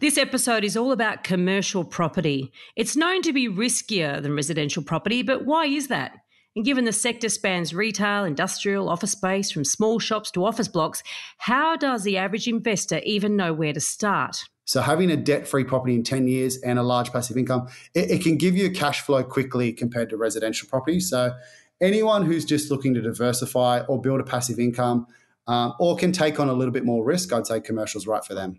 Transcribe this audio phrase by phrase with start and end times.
[0.00, 2.50] This episode is all about commercial property.
[2.74, 6.16] It's known to be riskier than residential property, but why is that?
[6.56, 11.04] And given the sector spans retail, industrial, office space, from small shops to office blocks,
[11.38, 14.42] how does the average investor even know where to start?
[14.64, 18.10] So, having a debt free property in 10 years and a large passive income, it,
[18.10, 20.98] it, can give you cash flow quickly compared to residential property.
[20.98, 21.34] So,
[21.80, 25.06] anyone who's just looking to diversify or build a passive income
[25.46, 28.24] um, or can take on a little bit more risk, I'd say commercial is right
[28.24, 28.58] for them.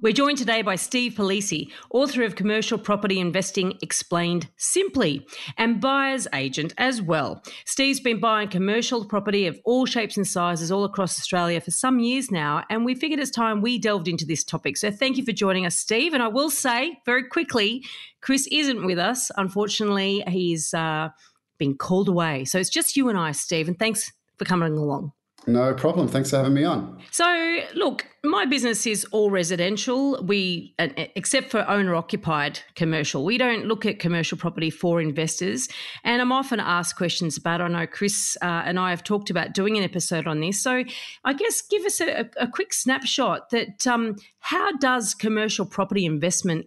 [0.02, 5.24] We're joined today by Steve Palise, author of Commercial Property Investing Explained Simply
[5.56, 7.40] and buyer's agent as well.
[7.66, 12.00] Steve's been buying commercial property of all shapes and sizes all across Australia for some
[12.00, 14.76] years now, and we figured it's time we delved into this topic.
[14.76, 16.14] So thank you for joining us, Steve.
[16.14, 17.84] And I will say very quickly,
[18.20, 19.30] Chris isn't with us.
[19.36, 21.10] Unfortunately, he's uh,
[21.58, 22.44] been called away.
[22.44, 25.12] So it's just you and I, Steve, and thanks for coming along.
[25.46, 26.06] No problem.
[26.06, 27.00] Thanks for having me on.
[27.10, 30.22] So, look, my business is all residential.
[30.22, 35.68] We, uh, except for owner occupied commercial, we don't look at commercial property for investors.
[36.04, 37.60] And I'm often asked questions about.
[37.60, 40.62] I know Chris uh, and I have talked about doing an episode on this.
[40.62, 40.84] So,
[41.24, 46.66] I guess give us a, a quick snapshot that um, how does commercial property investment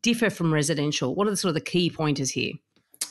[0.00, 1.14] differ from residential?
[1.14, 2.52] What are the sort of the key pointers here?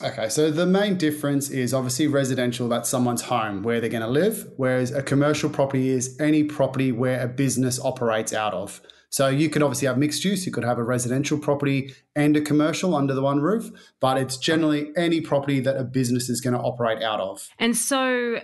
[0.00, 4.08] Okay, so the main difference is obviously residential, that's someone's home where they're going to
[4.08, 8.80] live, whereas a commercial property is any property where a business operates out of.
[9.10, 12.40] So you could obviously have mixed use, you could have a residential property and a
[12.40, 16.54] commercial under the one roof, but it's generally any property that a business is going
[16.54, 17.46] to operate out of.
[17.58, 18.40] And so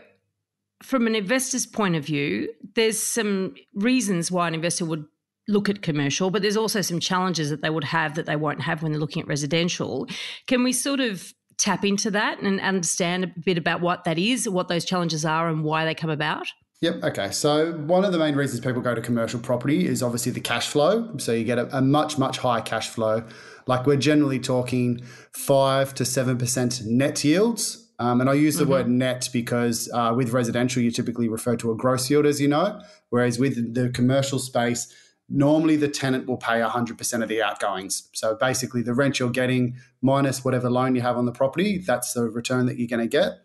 [0.83, 5.07] from an investor's point of view, there's some reasons why an investor would
[5.49, 8.61] look at commercial, but there's also some challenges that they would have that they won't
[8.61, 10.07] have when they're looking at residential.
[10.47, 14.49] Can we sort of tap into that and understand a bit about what that is,
[14.49, 16.47] what those challenges are, and why they come about?
[16.81, 17.03] Yep.
[17.03, 17.31] Okay.
[17.33, 20.69] So one of the main reasons people go to commercial property is obviously the cash
[20.69, 21.17] flow.
[21.19, 23.25] So you get a, a much much higher cash flow.
[23.67, 25.01] Like we're generally talking
[25.33, 27.85] five to seven percent net yields.
[28.01, 28.73] Um, and I use the mm-hmm.
[28.73, 32.47] word net because uh, with residential you typically refer to a gross yield, as you
[32.47, 32.81] know,
[33.11, 34.95] whereas with the commercial space
[35.29, 38.09] normally the tenant will pay 100% of the outgoings.
[38.13, 42.13] So basically, the rent you're getting minus whatever loan you have on the property, that's
[42.13, 43.41] the return that you're going to get.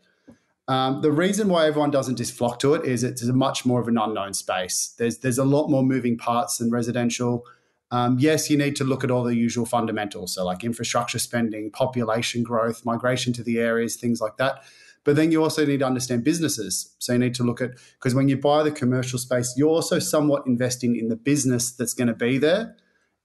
[0.68, 3.82] Um, the reason why everyone doesn't just flock to it is it's a much more
[3.82, 4.96] of an unknown space.
[4.98, 7.46] There's there's a lot more moving parts than residential.
[7.92, 11.70] Um, yes, you need to look at all the usual fundamentals, so like infrastructure spending,
[11.70, 14.64] population growth, migration to the areas, things like that.
[15.04, 16.96] But then you also need to understand businesses.
[17.00, 20.00] So you need to look at, because when you buy the commercial space, you're also
[20.00, 22.76] somewhat investing in the business that's going to be there.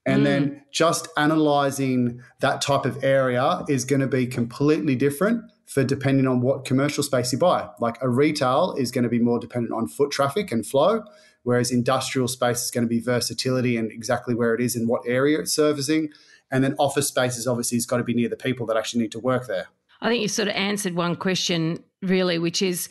[0.05, 0.25] And mm.
[0.25, 6.27] then just analyzing that type of area is going to be completely different for depending
[6.27, 7.69] on what commercial space you buy.
[7.79, 11.03] Like a retail is going to be more dependent on foot traffic and flow,
[11.43, 15.03] whereas industrial space is going to be versatility and exactly where it is and what
[15.05, 16.09] area it's servicing.
[16.51, 19.03] And then office space is obviously has got to be near the people that actually
[19.03, 19.67] need to work there.
[20.01, 22.87] I think you've sort of answered one question really, which is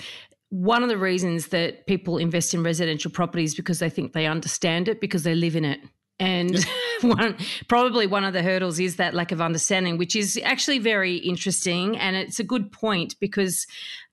[0.50, 4.88] one of the reasons that people invest in residential properties because they think they understand
[4.88, 5.80] it because they live in it.
[6.20, 6.64] And
[7.02, 7.36] one,
[7.68, 11.96] probably one of the hurdles is that lack of understanding, which is actually very interesting.
[11.96, 13.66] And it's a good point because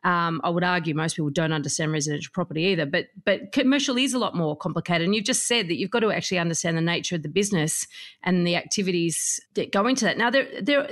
[0.04, 2.86] um, I would argue most people don't understand residential property either.
[2.86, 5.06] But but commercial is a lot more complicated.
[5.06, 7.88] And you've just said that you've got to actually understand the nature of the business
[8.22, 10.18] and the activities that go into that.
[10.18, 10.88] Now there there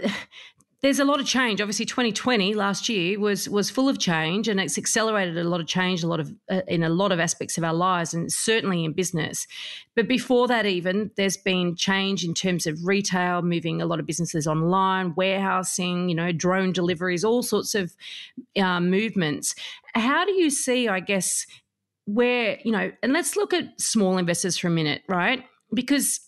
[0.84, 1.62] there's a lot of change.
[1.62, 5.66] Obviously, 2020 last year was was full of change, and it's accelerated a lot of
[5.66, 8.84] change, a lot of uh, in a lot of aspects of our lives, and certainly
[8.84, 9.48] in business.
[9.96, 14.06] But before that, even there's been change in terms of retail, moving a lot of
[14.06, 17.96] businesses online, warehousing, you know, drone deliveries, all sorts of
[18.58, 19.56] uh, movements.
[19.96, 21.46] How do you see, I guess,
[22.06, 25.46] where you know, and let's look at small investors for a minute, right?
[25.74, 26.20] Because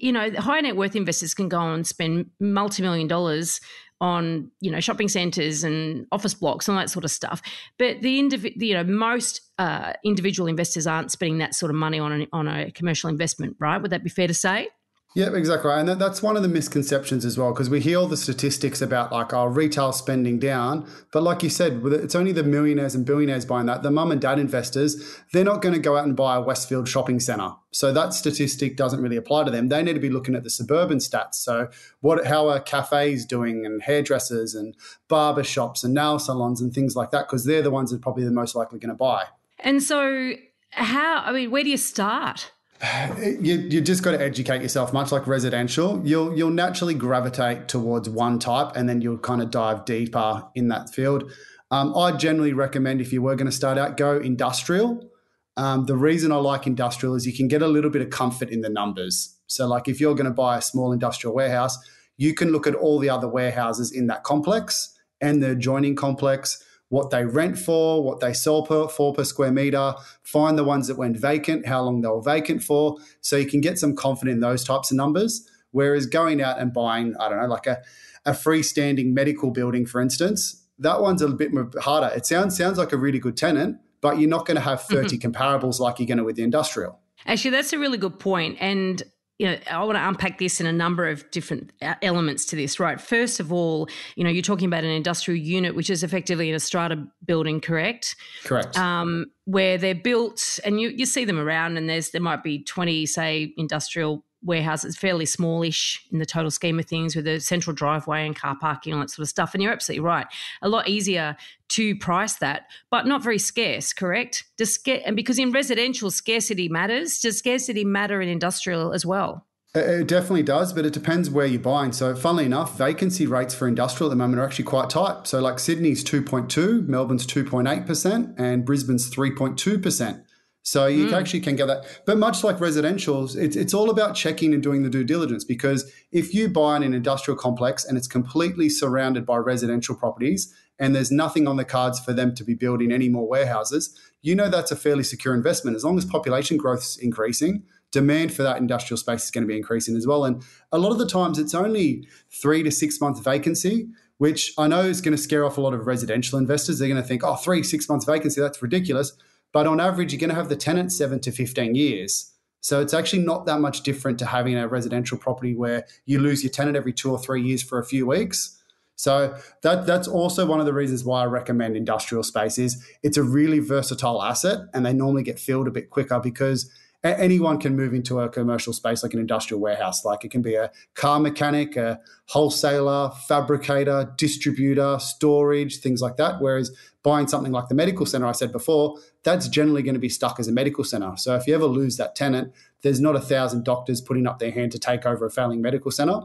[0.00, 3.60] you know, high net worth investors can go and spend multi million dollars
[4.00, 7.42] on you know shopping centres and office blocks and that sort of stuff.
[7.78, 11.98] But the indiv- you know most uh, individual investors aren't spending that sort of money
[11.98, 13.80] on an, on a commercial investment, right?
[13.80, 14.68] Would that be fair to say?
[15.12, 15.80] Yeah, exactly right.
[15.80, 19.10] And that's one of the misconceptions as well, because we hear all the statistics about
[19.10, 20.88] like our retail spending down.
[21.10, 23.82] But like you said, it's only the millionaires and billionaires buying that.
[23.82, 26.88] The mum and dad investors, they're not going to go out and buy a Westfield
[26.88, 27.50] shopping centre.
[27.72, 29.68] So that statistic doesn't really apply to them.
[29.68, 31.34] They need to be looking at the suburban stats.
[31.34, 31.70] So
[32.02, 34.76] what how are cafes doing and hairdressers and
[35.08, 38.00] barber shops and nail salons and things like that, because they're the ones that are
[38.00, 39.24] probably the most likely going to buy.
[39.58, 40.34] And so
[40.70, 42.52] how I mean, where do you start?
[43.18, 46.00] you, you just got to educate yourself much like residential.
[46.04, 50.68] You'll you'll naturally gravitate towards one type and then you'll kind of dive deeper in
[50.68, 51.30] that field.
[51.72, 55.08] Um, i generally recommend if you were going to start out go industrial.
[55.56, 58.50] Um, the reason i like industrial is you can get a little bit of comfort
[58.50, 59.36] in the numbers.
[59.46, 61.78] So like if you're going to buy a small industrial warehouse
[62.20, 66.62] you can look at all the other warehouses in that complex and the adjoining complex
[66.90, 70.88] what they rent for, what they sell per, for per square meter, find the ones
[70.88, 72.98] that went vacant, how long they were vacant for.
[73.20, 75.48] So you can get some confidence in those types of numbers.
[75.70, 77.80] Whereas going out and buying, I don't know, like a,
[78.26, 82.12] a freestanding medical building, for instance, that one's a bit more harder.
[82.14, 85.16] It sounds sounds like a really good tenant, but you're not going to have 30
[85.16, 85.30] mm-hmm.
[85.30, 86.98] comparables like you're going to with the industrial.
[87.24, 88.56] Actually, that's a really good point.
[88.60, 89.02] And
[89.40, 92.56] you know, I want to unpack this in a number of different uh, elements to
[92.56, 93.00] this, right?
[93.00, 96.60] First of all, you know, you're talking about an industrial unit, which is effectively an
[96.60, 98.16] strata building, correct?
[98.44, 98.76] Correct.
[98.76, 102.62] Um, where they're built, and you, you see them around, and there's there might be
[102.64, 104.84] 20, say, industrial warehouse.
[104.84, 108.56] It's fairly smallish in the total scheme of things with a central driveway and car
[108.58, 109.54] parking, all that sort of stuff.
[109.54, 110.26] And you're absolutely right.
[110.62, 111.36] A lot easier
[111.70, 114.44] to price that, but not very scarce, correct?
[114.56, 117.18] Does sca- and because in residential, scarcity matters.
[117.20, 119.46] Does scarcity matter in industrial as well?
[119.72, 121.92] It definitely does, but it depends where you're buying.
[121.92, 125.28] So, funnily enough, vacancy rates for industrial at the moment are actually quite tight.
[125.28, 130.24] So, like Sydney's 2.2, Melbourne's 2.8%, and Brisbane's 3.2%.
[130.70, 131.12] So you mm.
[131.12, 131.84] actually can get that.
[132.06, 135.90] But much like residentials, it's, it's all about checking and doing the due diligence because
[136.12, 140.94] if you buy in an industrial complex and it's completely surrounded by residential properties and
[140.94, 144.48] there's nothing on the cards for them to be building any more warehouses, you know
[144.48, 145.74] that's a fairly secure investment.
[145.74, 149.48] As long as population growth is increasing, demand for that industrial space is going to
[149.48, 150.24] be increasing as well.
[150.24, 150.40] And
[150.70, 153.88] a lot of the times it's only three to six months vacancy,
[154.18, 156.78] which I know is going to scare off a lot of residential investors.
[156.78, 159.16] They're going to think, oh, three, six months vacancy, that's ridiculous
[159.52, 162.32] but on average, you're going to have the tenant seven to 15 years.
[162.60, 166.42] So it's actually not that much different to having a residential property where you lose
[166.42, 168.58] your tenant every two or three years for a few weeks.
[168.96, 173.16] So that that's also one of the reasons why I recommend industrial space is it's
[173.16, 176.70] a really versatile asset and they normally get filled a bit quicker because
[177.02, 180.04] anyone can move into a commercial space like an industrial warehouse.
[180.04, 186.40] Like it can be a car mechanic, a wholesaler, fabricator, distributor, storage, things like that.
[186.40, 186.70] Whereas
[187.02, 190.38] buying something like the medical center I said before, that's generally going to be stuck
[190.38, 191.16] as a medical center.
[191.16, 192.52] So if you ever lose that tenant,
[192.82, 195.90] there's not a thousand doctors putting up their hand to take over a failing medical
[195.90, 196.22] center.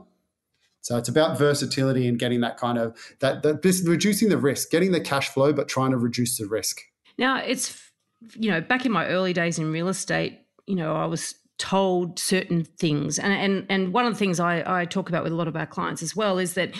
[0.82, 4.70] So it's about versatility and getting that kind of that, that this reducing the risk,
[4.70, 6.82] getting the cash flow, but trying to reduce the risk.
[7.18, 7.82] Now it's
[8.36, 12.20] you know back in my early days in real estate, you know, I was told
[12.20, 13.18] certain things.
[13.18, 15.56] And and and one of the things I, I talk about with a lot of
[15.56, 16.76] our clients as well is that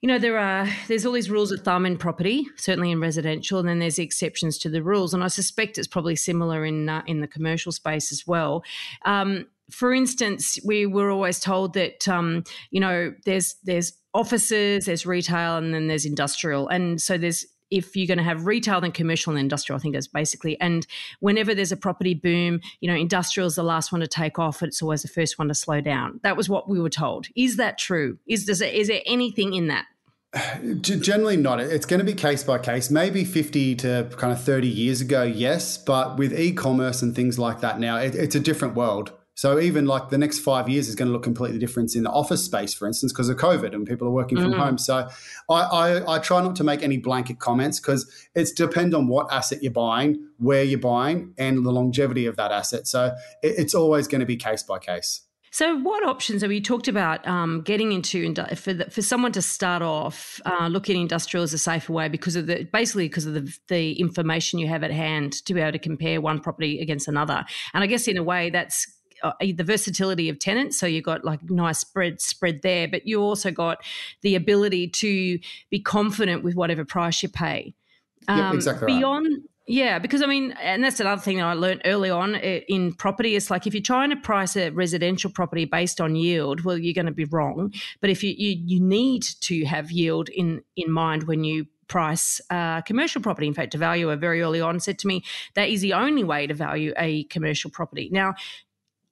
[0.00, 3.58] you know there are there's all these rules of thumb in property certainly in residential
[3.58, 7.02] and then there's exceptions to the rules and i suspect it's probably similar in uh,
[7.06, 8.62] in the commercial space as well.
[9.04, 15.04] Um, for instance we were always told that um, you know there's there's offices there's
[15.04, 18.92] retail and then there's industrial and so there's if you're going to have retail, then
[18.92, 19.78] commercial and industrial.
[19.78, 20.60] I think that's basically.
[20.60, 20.86] And
[21.20, 24.62] whenever there's a property boom, you know, industrial is the last one to take off.
[24.62, 26.20] It's always the first one to slow down.
[26.22, 27.26] That was what we were told.
[27.34, 28.18] Is that true?
[28.26, 29.86] Is does it, is there anything in that?
[30.80, 31.60] Generally not.
[31.60, 32.90] It's going to be case by case.
[32.90, 35.76] Maybe 50 to kind of 30 years ago, yes.
[35.78, 39.12] But with e commerce and things like that now, it, it's a different world.
[39.36, 42.10] So even like the next five years is going to look completely different in the
[42.10, 44.78] office space, for instance, because of COVID and people are working from home.
[44.78, 45.08] So
[45.50, 49.30] I, I, I, try not to make any blanket comments because it's depend on what
[49.30, 52.86] asset you're buying, where you're buying, and the longevity of that asset.
[52.86, 55.20] So it, it's always going to be case by case.
[55.52, 59.40] So, what options have you talked about um, getting into for the, for someone to
[59.40, 63.24] start off uh, looking at industrial as a safer way because of the basically because
[63.24, 66.80] of the, the information you have at hand to be able to compare one property
[66.80, 68.86] against another, and I guess in a way that's
[69.22, 70.78] uh, the versatility of tenants.
[70.78, 73.78] So you've got like nice spread spread there, but you also got
[74.22, 75.38] the ability to
[75.70, 77.74] be confident with whatever price you pay.
[78.28, 78.86] Um, yep, exactly.
[78.86, 79.26] Beyond.
[79.26, 79.42] Right.
[79.68, 83.34] Yeah, because I mean, and that's another thing that I learned early on in property.
[83.34, 86.94] It's like if you're trying to price a residential property based on yield, well, you're
[86.94, 87.72] going to be wrong.
[88.00, 92.40] But if you you, you need to have yield in in mind when you price
[92.50, 93.46] uh, commercial property.
[93.46, 96.46] In fact, a valuer very early on said to me that is the only way
[96.46, 98.08] to value a commercial property.
[98.12, 98.34] Now,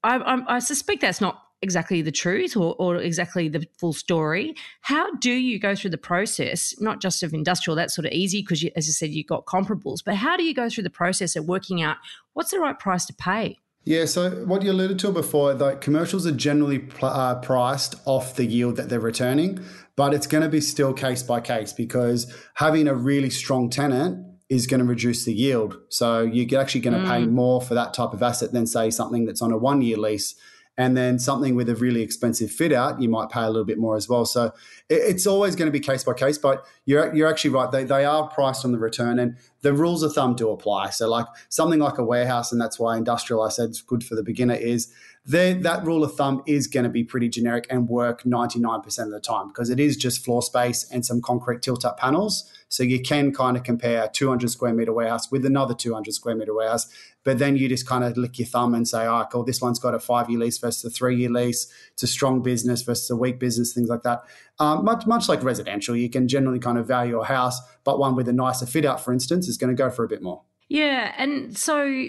[0.05, 4.55] I, I, I suspect that's not exactly the truth or, or exactly the full story.
[4.83, 8.43] How do you go through the process, not just of industrial, that's sort of easy
[8.43, 11.37] because, as I said, you've got comparables, but how do you go through the process
[11.37, 11.97] of working out
[12.35, 13.59] what's the right price to pay?
[13.87, 18.37] Yeah, so what you alluded to before, like commercials are generally pl- uh, priced off
[18.37, 19.63] the yield that they're returning,
[19.97, 24.34] but it's going to be still case by case because having a really strong tenant
[24.49, 25.79] is going to reduce the yield.
[25.89, 27.11] So you're actually going to mm.
[27.11, 29.97] pay more for that type of asset than say something that's on a one year
[29.97, 30.35] lease
[30.77, 33.79] and then something with a really expensive fit out, you might pay a little bit
[33.79, 34.25] more as well.
[34.25, 34.53] So
[34.89, 37.71] it's always going to be case by case, but you're, you're actually right.
[37.71, 40.91] They, they are priced on the return and the rules of thumb do apply.
[40.91, 44.17] So, like something like a warehouse, and that's why industrial, I said, is good for
[44.17, 44.93] the beginner, is
[45.27, 49.21] that rule of thumb is going to be pretty generic and work 99% of the
[49.21, 52.51] time because it is just floor space and some concrete tilt up panels.
[52.69, 56.35] So you can kind of compare a 200 square meter warehouse with another 200 square
[56.35, 56.89] meter warehouse.
[57.23, 59.79] But then you just kind of lick your thumb and say, oh, cool, this one's
[59.79, 61.73] got a five year lease versus a three year lease.
[61.93, 64.25] It's a strong business versus a weak business, things like that.
[64.59, 68.15] Um, much, much like residential, you can generally kind of value a house, but one
[68.15, 70.43] with a nicer fit out, for instance, is going to go for a bit more.
[70.69, 71.15] Yeah.
[71.17, 72.09] And so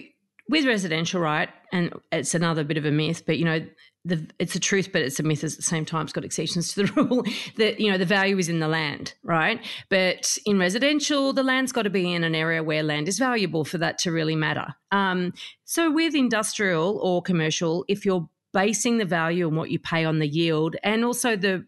[0.49, 1.49] with residential, right?
[1.75, 3.59] And it's another bit of a myth, but you know,
[4.05, 6.03] the, it's a truth, but it's a myth at the same time.
[6.03, 7.25] It's got exceptions to the rule
[7.57, 9.59] that you know the value is in the land, right?
[9.89, 13.65] But in residential, the land's got to be in an area where land is valuable
[13.65, 14.67] for that to really matter.
[14.93, 15.33] Um,
[15.65, 20.19] so with industrial or commercial, if you're basing the value on what you pay on
[20.19, 21.65] the yield and also the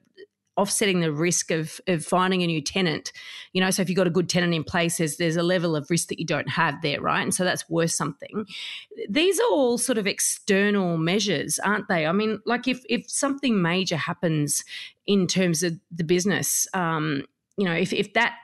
[0.58, 3.12] offsetting the risk of of finding a new tenant.
[3.54, 5.76] You know, so if you've got a good tenant in place, there's there's a level
[5.76, 7.22] of risk that you don't have there, right?
[7.22, 8.46] And so that's worth something.
[9.10, 12.06] These are all sort of external measures, aren't they?
[12.06, 14.64] I mean, like if if something major happens
[15.06, 17.24] in terms of the business, um,
[17.58, 18.36] you know, if if that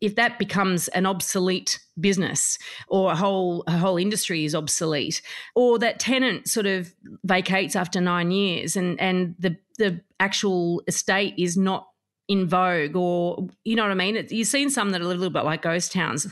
[0.00, 5.22] if that becomes an obsolete business or a whole a whole industry is obsolete
[5.54, 11.34] or that tenant sort of vacates after 9 years and and the the actual estate
[11.38, 11.88] is not
[12.28, 15.06] in vogue or you know what i mean it, you've seen some that are a
[15.06, 16.26] little bit like ghost towns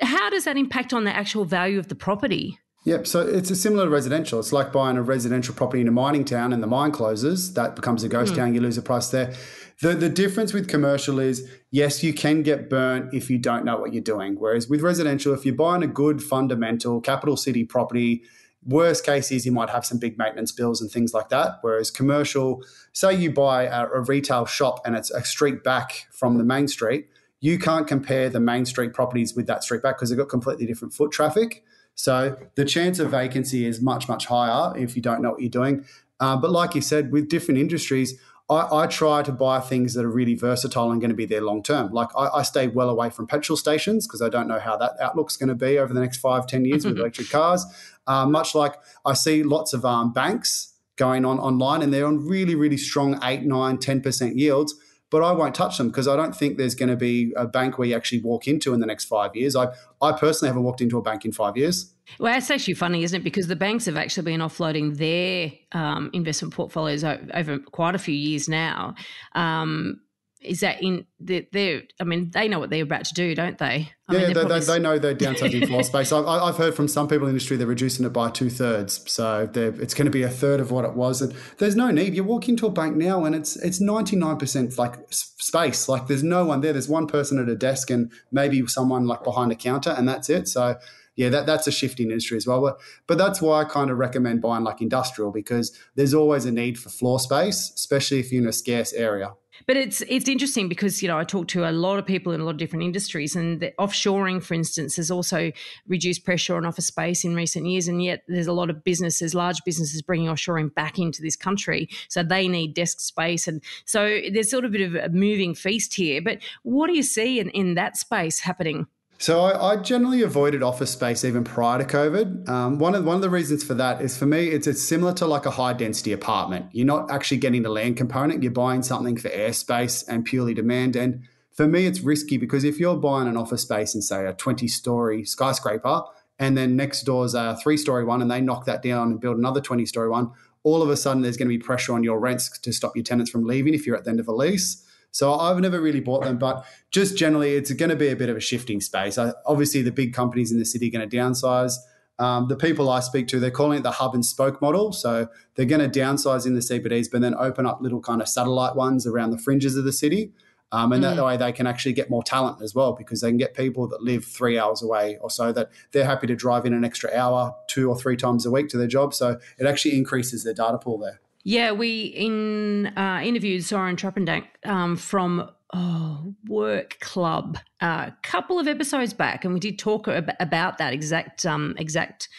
[0.00, 3.06] how does that impact on the actual value of the property Yep.
[3.06, 4.38] So it's a similar to residential.
[4.38, 7.54] It's like buying a residential property in a mining town and the mine closes.
[7.54, 8.36] That becomes a ghost mm.
[8.36, 8.54] town.
[8.54, 9.32] You lose a price there.
[9.80, 13.76] The, the difference with commercial is yes, you can get burnt if you don't know
[13.76, 14.36] what you're doing.
[14.38, 18.22] Whereas with residential, if you're buying a good fundamental capital city property,
[18.64, 21.58] worst case is you might have some big maintenance bills and things like that.
[21.62, 22.62] Whereas commercial,
[22.92, 26.68] say you buy a, a retail shop and it's a street back from the main
[26.68, 27.08] street,
[27.40, 30.66] you can't compare the main street properties with that street back because they've got completely
[30.66, 31.62] different foot traffic.
[31.94, 35.50] So the chance of vacancy is much, much higher if you don't know what you're
[35.50, 35.84] doing.
[36.20, 38.18] Uh, but like you said, with different industries,
[38.50, 41.40] I, I, try to buy things that are really versatile and going to be there
[41.40, 41.92] long term.
[41.92, 44.92] Like I, I, stay well away from petrol stations because I don't know how that
[45.00, 47.64] outlook's going to be over the next five, ten years with electric cars.
[48.06, 48.74] Uh, much like
[49.06, 53.18] I see lots of um, banks going on online and they're on really, really strong
[53.22, 54.74] 8, 9, 10% yields
[55.14, 57.78] but I won't touch them because I don't think there's going to be a bank
[57.78, 59.54] where you actually walk into in the next five years.
[59.54, 59.68] I,
[60.02, 61.94] I personally haven't walked into a bank in five years.
[62.18, 63.22] Well, that's actually funny, isn't it?
[63.22, 68.12] Because the banks have actually been offloading their um, investment portfolios over quite a few
[68.16, 68.96] years now.
[69.36, 70.00] Um,
[70.44, 73.90] is that in they're, I mean, they know what they're about to do, don't they?
[74.08, 74.60] I yeah, mean, they, probably...
[74.60, 76.12] they, know they're downsizing floor space.
[76.12, 79.10] I've, I've, heard from some people in the industry they're reducing it by two thirds,
[79.10, 81.22] so it's going to be a third of what it was.
[81.22, 82.14] And there's no need.
[82.14, 85.88] You walk into a bank now, and it's it's 99 percent like space.
[85.88, 86.72] Like there's no one there.
[86.72, 90.28] There's one person at a desk, and maybe someone like behind a counter, and that's
[90.28, 90.48] it.
[90.48, 90.76] So
[91.16, 92.60] yeah, that, that's a shifting industry as well.
[92.60, 96.52] But, but that's why I kind of recommend buying like industrial because there's always a
[96.52, 99.32] need for floor space, especially if you're in a scarce area.
[99.66, 102.40] But it's it's interesting because you know I talk to a lot of people in
[102.40, 105.52] a lot of different industries, and offshoring, for instance, has also
[105.86, 109.32] reduced pressure on office space in recent years, and yet there's a lot of businesses,
[109.32, 114.20] large businesses, bringing offshoring back into this country, so they need desk space, and so
[114.32, 116.20] there's sort of a bit of a moving feast here.
[116.20, 118.88] But what do you see in, in that space happening?
[119.18, 122.48] So I, I, generally avoided office space even prior to COVID.
[122.48, 125.12] Um, one of one of the reasons for that is for me, it's, it's similar
[125.14, 126.66] to like a high density apartment.
[126.72, 128.42] You're not actually getting the land component.
[128.42, 130.96] You're buying something for airspace and purely demand.
[130.96, 134.34] And for me, it's risky because if you're buying an office space in say a
[134.34, 136.02] 20 story skyscraper,
[136.38, 139.20] and then next door is a three story one, and they knock that down and
[139.20, 140.32] build another 20 story one,
[140.64, 143.04] all of a sudden there's going to be pressure on your rents to stop your
[143.04, 144.83] tenants from leaving if you're at the end of a lease.
[145.14, 148.28] So I've never really bought them, but just generally, it's going to be a bit
[148.28, 149.16] of a shifting space.
[149.16, 151.74] I, obviously, the big companies in the city are going to downsize.
[152.18, 154.92] Um, the people I speak to, they're calling it the hub and spoke model.
[154.92, 158.28] So they're going to downsize in the CBDs, but then open up little kind of
[158.28, 160.32] satellite ones around the fringes of the city.
[160.72, 161.14] Um, and mm.
[161.14, 163.86] that way they can actually get more talent as well because they can get people
[163.86, 167.14] that live three hours away or so that they're happy to drive in an extra
[167.14, 169.14] hour two or three times a week to their job.
[169.14, 171.20] So it actually increases their data pool there.
[171.44, 178.58] Yeah, we in uh, interviewed Soren Trampedach um, from oh, Work Club a uh, couple
[178.58, 182.30] of episodes back, and we did talk about that exact um, exact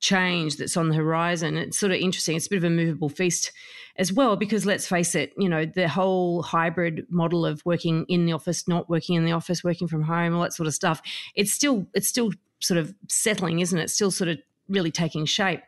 [0.00, 1.58] change that's on the horizon.
[1.58, 2.36] It's sort of interesting.
[2.36, 3.52] It's a bit of a movable feast
[3.96, 8.24] as well, because let's face it, you know, the whole hybrid model of working in
[8.24, 11.02] the office, not working in the office, working from home, all that sort of stuff.
[11.34, 13.90] It's still it's still sort of settling, isn't it?
[13.90, 14.38] Still sort of
[14.70, 15.60] really taking shape.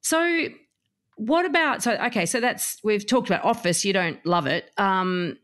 [0.00, 0.48] So
[1.20, 4.70] what about so okay so that's we've talked about office you don't love it.
[4.78, 5.36] Um,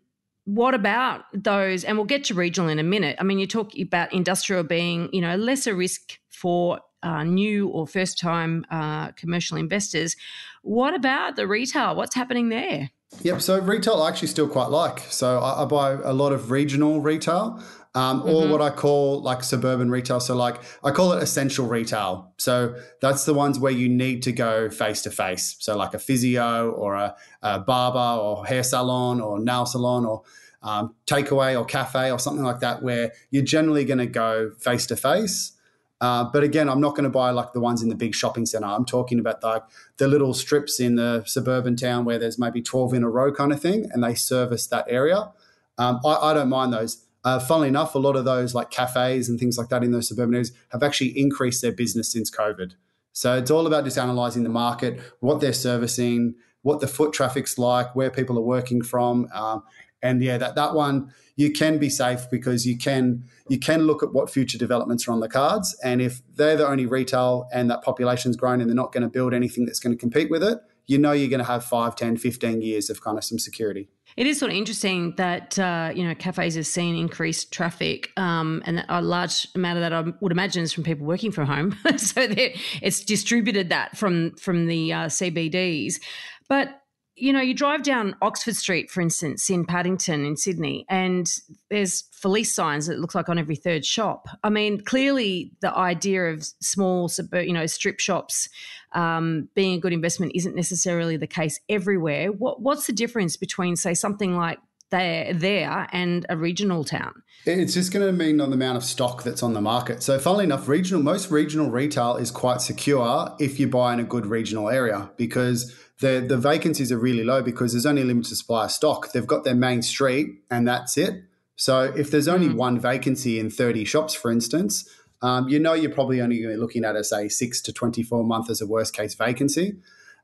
[0.45, 3.17] what about those and we'll get to regional in a minute.
[3.21, 7.87] I mean you talk about industrial being you know lesser risk for uh, new or
[7.87, 10.17] first time uh, commercial investors.
[10.63, 11.95] What about the retail?
[11.95, 12.91] What's happening there?
[13.21, 13.43] Yep.
[13.43, 15.01] So retail I actually still quite like.
[15.11, 17.63] So I, I buy a lot of regional retail
[17.97, 18.53] um, or mm-hmm.
[18.53, 20.21] what I call like suburban retail.
[20.21, 22.31] So, like, I call it essential retail.
[22.37, 25.57] So, that's the ones where you need to go face to face.
[25.61, 30.25] So, like a physio or a, a, barber or hair salon or nail salon or
[30.63, 34.87] um, takeaway or cafe or something like that, where you're generally going to go face
[34.89, 35.53] to face.
[35.99, 38.67] but again, I'm not going to buy like the ones in the big shopping center.
[38.67, 39.63] I'm talking about like
[39.97, 43.53] the little strips in the suburban town where there's maybe 12 in a row kind
[43.53, 45.33] of thing, and they service that area.
[45.79, 49.29] Um, I, I don't mind those uh, funnily enough, a lot of those like cafes
[49.29, 52.75] and things like that in those suburban areas have actually increased their business since COVID.
[53.13, 57.59] So it's all about just analyzing the market, what they're servicing, what the foot traffic's
[57.59, 59.29] like, where people are working from.
[59.35, 59.65] Um,
[60.03, 64.05] and yeah, that, that one you can be safe because you can you can look
[64.05, 65.77] at what future developments are on the cards.
[65.83, 69.09] And if they're the only retail and that population's grown and they're not going to
[69.09, 71.97] build anything that's going to compete with it, you know you're going to have 5,
[71.97, 73.89] 10, 15 years of kind of some security.
[74.17, 78.63] It is sort of interesting that uh, you know cafes have seen increased traffic, um,
[78.65, 81.77] and a large amount of that I would imagine is from people working from home.
[81.97, 86.01] so it's distributed that from from the uh, CBDs,
[86.49, 86.81] but
[87.17, 91.27] you know, you drive down Oxford Street, for instance, in Paddington in Sydney, and
[91.71, 94.29] there's lease signs that looks like on every third shop.
[94.45, 98.49] I mean, clearly the idea of small, you know, strip shops
[98.93, 102.33] um, being a good investment isn't necessarily the case everywhere.
[102.33, 104.59] What, what's the difference between, say, something like
[104.91, 107.23] there, there and a regional town?
[107.45, 110.03] It's just going to mean on the amount of stock that's on the market.
[110.03, 114.05] So, funnily enough, regional most regional retail is quite secure if you buy in a
[114.05, 118.37] good regional area because the the vacancies are really low because there's only a limited
[118.37, 119.13] supply of stock.
[119.13, 121.23] They've got their main street and that's it.
[121.57, 122.57] So if there's only mm.
[122.57, 124.89] one vacancy in 30 shops, for instance,
[125.23, 127.73] um, you know you're probably only going to be looking at a say six to
[127.73, 129.77] 24 month as a worst case vacancy.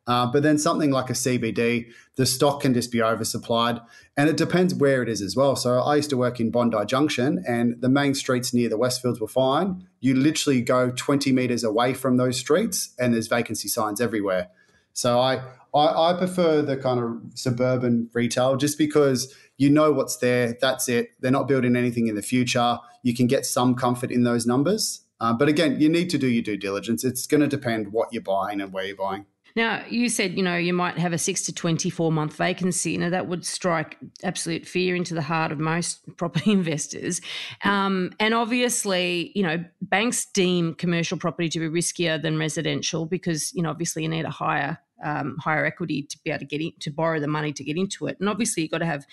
[0.07, 1.87] Uh, but then something like a CBD,
[2.17, 3.81] the stock can just be oversupplied,
[4.17, 5.55] and it depends where it is as well.
[5.55, 9.21] So I used to work in Bondi Junction, and the main streets near the Westfields
[9.21, 9.87] were fine.
[10.01, 14.49] You literally go 20 meters away from those streets, and there's vacancy signs everywhere.
[14.93, 15.43] So I
[15.75, 20.57] I, I prefer the kind of suburban retail just because you know what's there.
[20.61, 21.11] That's it.
[21.21, 22.79] They're not building anything in the future.
[23.03, 25.05] You can get some comfort in those numbers.
[25.21, 27.05] Uh, but again, you need to do your due diligence.
[27.05, 29.27] It's going to depend what you're buying and where you're buying.
[29.55, 32.97] Now, you said, you know, you might have a six to 24 month vacancy.
[32.97, 37.21] Now, that would strike absolute fear into the heart of most property investors.
[37.65, 43.53] Um, and obviously, you know, banks deem commercial property to be riskier than residential because,
[43.55, 46.61] you know, obviously you need a higher um, higher equity to be able to get
[46.61, 48.17] in, to borrow the money to get into it.
[48.21, 49.05] And obviously, you've got to have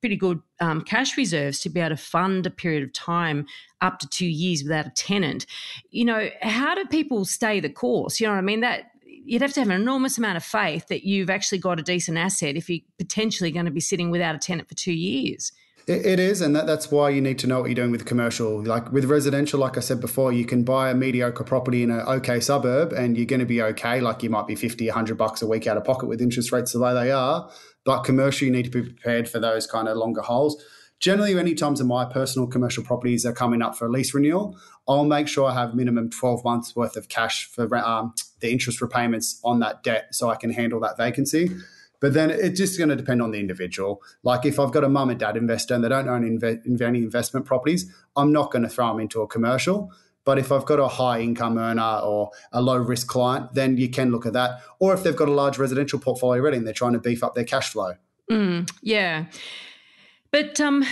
[0.00, 3.46] pretty good um, cash reserves to be able to fund a period of time
[3.80, 5.46] up to two years without a tenant.
[5.90, 8.20] You know, how do people stay the course?
[8.20, 8.60] You know what I mean?
[8.60, 8.90] That
[9.26, 12.16] you'd have to have an enormous amount of faith that you've actually got a decent
[12.16, 15.52] asset if you're potentially going to be sitting without a tenant for two years.
[15.88, 18.60] It is, and that, that's why you need to know what you're doing with commercial.
[18.60, 22.00] Like with residential, like I said before, you can buy a mediocre property in an
[22.00, 24.00] okay suburb and you're going to be okay.
[24.00, 26.72] Like you might be 50, 100 bucks a week out of pocket with interest rates
[26.72, 27.48] the way they are.
[27.84, 30.60] But commercial, you need to be prepared for those kind of longer holes.
[30.98, 34.58] Generally, any times of my personal commercial properties are coming up for a lease renewal,
[34.88, 38.80] I'll make sure I have minimum 12 months worth of cash for um, the interest
[38.80, 41.50] repayments on that debt so I can handle that vacancy.
[42.00, 44.02] But then it's just going to depend on the individual.
[44.22, 46.98] Like if I've got a mum and dad investor and they don't own inve- any
[46.98, 49.90] investment properties, I'm not going to throw them into a commercial.
[50.24, 53.88] But if I've got a high income earner or a low risk client, then you
[53.88, 54.60] can look at that.
[54.80, 57.34] Or if they've got a large residential portfolio already and they're trying to beef up
[57.34, 57.94] their cash flow.
[58.30, 59.26] Mm, yeah.
[60.32, 60.84] But um,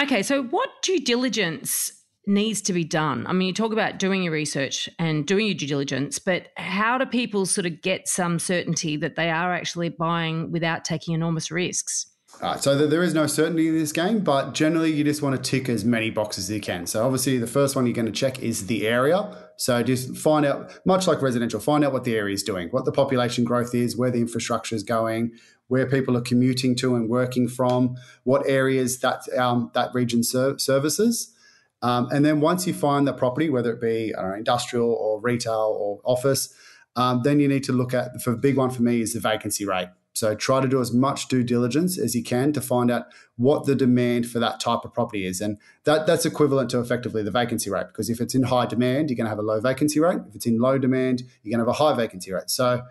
[0.00, 1.97] okay, so what due diligence
[2.28, 3.26] needs to be done?
[3.26, 6.98] I mean, you talk about doing your research and doing your due diligence, but how
[6.98, 11.50] do people sort of get some certainty that they are actually buying without taking enormous
[11.50, 12.06] risks?
[12.42, 15.42] All right, so there is no certainty in this game, but generally you just want
[15.42, 16.86] to tick as many boxes as you can.
[16.86, 19.34] So obviously the first one you're going to check is the area.
[19.56, 22.84] So just find out, much like residential, find out what the area is doing, what
[22.84, 25.32] the population growth is, where the infrastructure is going,
[25.66, 30.58] where people are commuting to and working from, what areas that um, that region ser-
[30.58, 31.34] services.
[31.82, 35.76] Um, and then once you find the property, whether it be know, industrial or retail
[35.78, 36.52] or office,
[36.96, 39.64] um, then you need to look at the big one for me is the vacancy
[39.64, 39.88] rate.
[40.18, 43.66] So try to do as much due diligence as you can to find out what
[43.66, 45.40] the demand for that type of property is.
[45.40, 49.10] And that, that's equivalent to effectively the vacancy rate because if it's in high demand,
[49.10, 50.18] you're going to have a low vacancy rate.
[50.28, 52.50] If it's in low demand, you're going to have a high vacancy rate.
[52.50, 52.82] So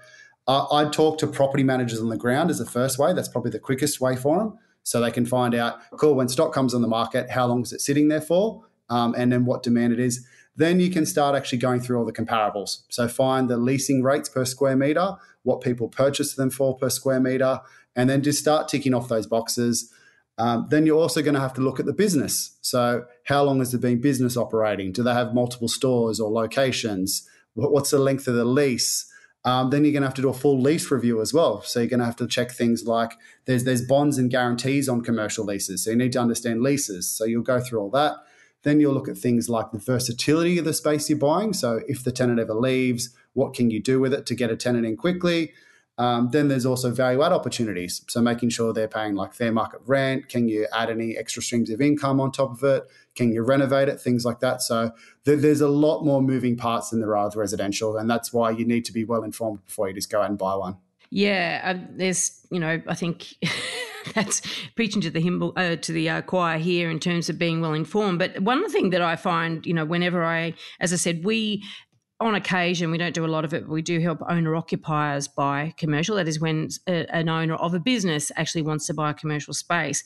[0.48, 3.12] uh, I'd talk to property managers on the ground as the first way.
[3.12, 4.58] That's probably the quickest way for them.
[4.84, 7.74] So they can find out, cool, when stock comes on the market, how long is
[7.74, 8.64] it sitting there for?
[8.90, 10.26] Um, and then what demand it is.
[10.56, 12.82] Then you can start actually going through all the comparables.
[12.90, 17.20] So find the leasing rates per square meter, what people purchase them for per square
[17.20, 17.62] meter,
[17.96, 19.94] and then just start ticking off those boxes.
[20.40, 22.58] Um, then you're also going to have to look at the business.
[22.62, 24.92] So, how long has there been business operating?
[24.92, 27.28] Do they have multiple stores or locations?
[27.56, 29.12] What's the length of the lease?
[29.46, 31.62] Um, then you're going to have to do a full lease review as well.
[31.62, 33.14] So you're going to have to check things like
[33.46, 35.84] there's there's bonds and guarantees on commercial leases.
[35.84, 37.10] So you need to understand leases.
[37.10, 38.16] So you'll go through all that.
[38.68, 41.54] Then you'll look at things like the versatility of the space you're buying.
[41.54, 44.58] So if the tenant ever leaves, what can you do with it to get a
[44.58, 45.54] tenant in quickly?
[45.98, 48.02] Um, then there's also value add opportunities.
[48.10, 50.28] So making sure they're paying like fair market rent.
[50.28, 52.84] Can you add any extra streams of income on top of it?
[53.16, 54.02] Can you renovate it?
[54.02, 54.62] Things like that.
[54.62, 54.92] So
[55.24, 57.96] th- there's a lot more moving parts than there are with residential.
[57.96, 60.38] And that's why you need to be well informed before you just go out and
[60.38, 60.76] buy one.
[61.10, 61.62] Yeah.
[61.64, 63.36] Uh, there's, you know, I think.
[64.16, 64.42] that's
[64.76, 67.74] preaching to the hymn, uh, to the uh, choir here in terms of being well
[67.74, 68.20] informed.
[68.20, 71.64] But one thing that I find, you know, whenever I, as I said, we
[72.20, 75.28] on occasion, we don't do a lot of it, but we do help owner occupiers
[75.28, 76.16] buy commercial.
[76.16, 79.54] That is when a, an owner of a business actually wants to buy a commercial
[79.54, 80.04] space.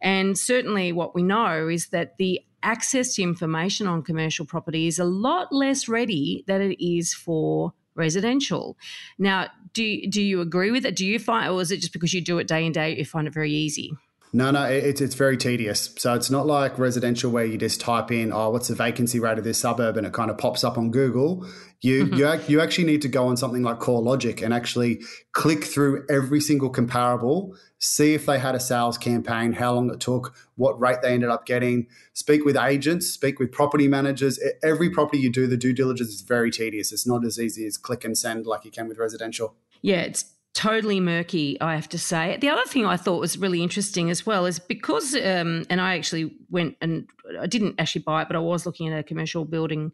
[0.00, 4.98] And certainly, what we know is that the access to information on commercial property is
[4.98, 8.76] a lot less ready than it is for residential.
[9.18, 10.96] Now, do do you agree with it?
[10.96, 12.96] Do you find, or is it just because you do it day in and day,
[12.96, 13.92] you find it very easy?
[14.34, 15.94] No, no, it's it's very tedious.
[15.96, 19.38] So it's not like residential where you just type in, oh, what's the vacancy rate
[19.38, 21.46] of this suburb, and it kind of pops up on Google.
[21.82, 22.50] You mm-hmm.
[22.50, 26.40] you you actually need to go on something like CoreLogic and actually click through every
[26.40, 30.98] single comparable, see if they had a sales campaign, how long it took, what rate
[31.00, 31.86] they ended up getting.
[32.12, 34.40] Speak with agents, speak with property managers.
[34.64, 36.90] Every property you do, the due diligence is very tedious.
[36.90, 39.54] It's not as easy as click and send like you can with residential.
[39.80, 42.38] Yeah, it's totally murky, I have to say.
[42.40, 45.96] The other thing I thought was really interesting as well is because, um, and I
[45.96, 47.06] actually went and
[47.40, 49.92] I didn't actually buy it, but I was looking at a commercial building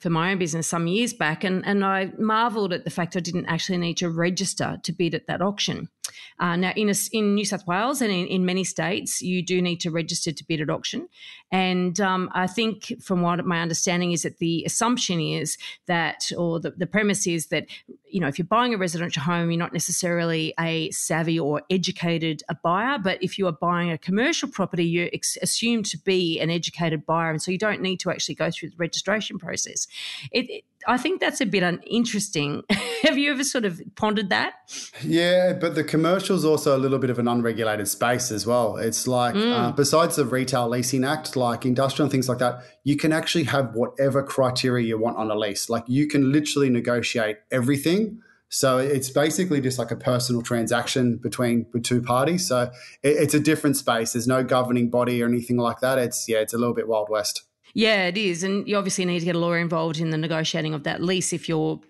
[0.00, 3.20] for my own business some years back, and, and I marveled at the fact I
[3.20, 5.88] didn't actually need to register to bid at that auction.
[6.38, 9.62] Uh, now, in, a, in New South Wales and in, in, many states, you do
[9.62, 11.08] need to register to bid at auction.
[11.50, 16.58] And um, I think, from what my understanding is, that the assumption is that, or
[16.58, 17.66] the, the premise is that,
[18.08, 22.42] you know, if you're buying a residential home, you're not necessarily a savvy or educated
[22.48, 26.40] a buyer, but if you are buying a commercial property, you're ex- assumed to be
[26.40, 29.86] an educated buyer, and so you don't need to actually go through the registration process.
[30.30, 32.62] It, it, I think that's a bit interesting.
[33.02, 34.54] Have you ever sort of pondered that?
[35.02, 38.76] Yeah, but the commercial is also a little bit of an unregulated space as well.
[38.76, 39.52] It's like, mm.
[39.52, 43.44] uh, besides the Retail Leasing Act, like industrial and things like that, you can actually
[43.44, 45.68] have whatever criteria you want on a lease.
[45.68, 48.20] Like you can literally negotiate everything.
[48.48, 52.46] So it's basically just like a personal transaction between the two parties.
[52.46, 52.70] So
[53.02, 54.12] it, it's a different space.
[54.12, 55.98] There's no governing body or anything like that.
[55.98, 57.44] It's yeah, it's a little bit wild west.
[57.74, 58.42] Yeah, it is.
[58.42, 61.32] And you obviously need to get a lawyer involved in the negotiating of that lease
[61.32, 61.80] if you're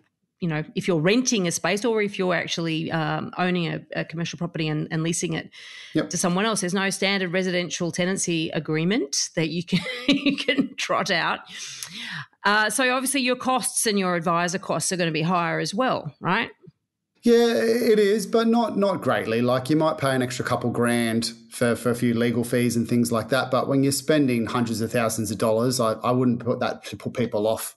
[0.42, 4.04] you know, if you're renting a space or if you're actually um, owning a, a,
[4.04, 5.48] commercial property and, and leasing it
[5.94, 6.10] yep.
[6.10, 11.12] to someone else, there's no standard residential tenancy agreement that you can you can trot
[11.12, 11.38] out.
[12.44, 15.72] Uh, so obviously, your costs and your advisor costs are going to be higher as
[15.72, 16.50] well, right?
[17.22, 19.42] Yeah, it is, but not not greatly.
[19.42, 22.88] Like you might pay an extra couple grand for, for a few legal fees and
[22.88, 23.48] things like that.
[23.50, 26.96] But when you're spending hundreds of thousands of dollars, I, I wouldn't put that to
[26.96, 27.76] put people off.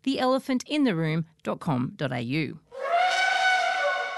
[0.05, 2.59] theelephantintheroom.com.au.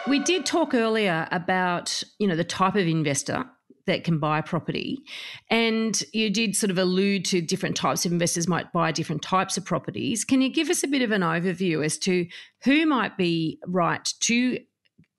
[0.06, 3.46] We did talk earlier about, you know, the type of investor
[3.86, 5.04] that can buy property.
[5.50, 9.58] And you did sort of allude to different types of investors might buy different types
[9.58, 10.24] of properties.
[10.24, 12.26] Can you give us a bit of an overview as to
[12.64, 14.60] who might be right to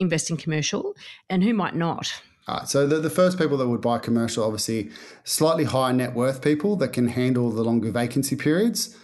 [0.00, 0.94] invest in commercial
[1.28, 2.22] and who might not?
[2.66, 4.90] So the, the first people that would buy commercial, obviously,
[5.24, 8.96] slightly higher net worth people that can handle the longer vacancy periods.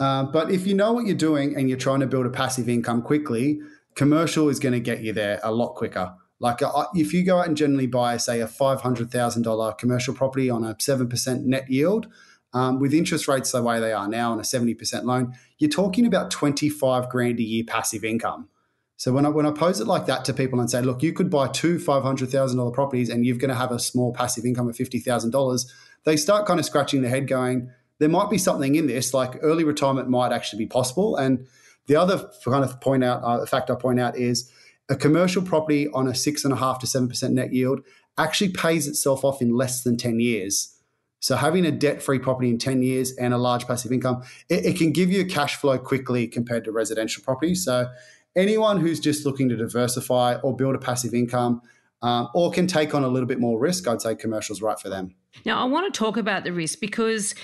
[0.00, 2.68] Uh, but if you know what you're doing and you're trying to build a passive
[2.68, 3.60] income quickly,
[3.94, 6.14] commercial is going to get you there a lot quicker.
[6.40, 10.64] Like uh, if you go out and generally buy, say, a $500,000 commercial property on
[10.64, 12.06] a 7% net yield,
[12.54, 16.06] um, with interest rates the way they are now on a 70% loan, you're talking
[16.06, 18.48] about 25 grand a year passive income.
[18.96, 21.12] So when I, when I pose it like that to people and say, look, you
[21.12, 24.76] could buy two $500,000 properties and you're going to have a small passive income of
[24.76, 25.66] $50,000,
[26.04, 29.38] they start kind of scratching their head going, there might be something in this, like
[29.42, 31.16] early retirement might actually be possible.
[31.16, 31.46] And
[31.86, 34.50] the other kind of point out, uh, fact I point out is
[34.88, 37.80] a commercial property on a six and a half to seven percent net yield
[38.16, 40.74] actually pays itself off in less than 10 years.
[41.20, 44.76] So having a debt-free property in 10 years and a large passive income, it, it,
[44.76, 47.54] can give you cash flow quickly compared to residential property.
[47.54, 47.88] So
[48.36, 51.62] anyone who's just looking to diversify or build a passive income
[52.02, 54.78] um, or can take on a little bit more risk, I'd say commercial is right
[54.78, 55.14] for them.
[55.44, 57.34] Now, I want to talk about the risk because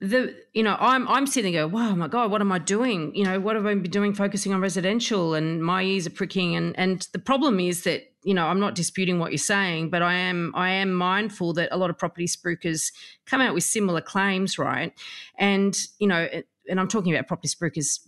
[0.00, 3.14] the you know I'm I'm sitting there, wow, my God, what am I doing?
[3.14, 6.54] You know, what have I been doing focusing on residential and my ears are pricking
[6.54, 10.02] and and the problem is that you know I'm not disputing what you're saying, but
[10.02, 12.92] I am I am mindful that a lot of property spruikers
[13.24, 14.92] come out with similar claims, right?
[15.38, 16.28] And you know,
[16.68, 18.00] and I'm talking about property spruikers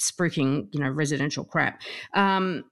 [0.00, 1.80] spruiking, you know, residential crap.
[2.12, 2.64] Um,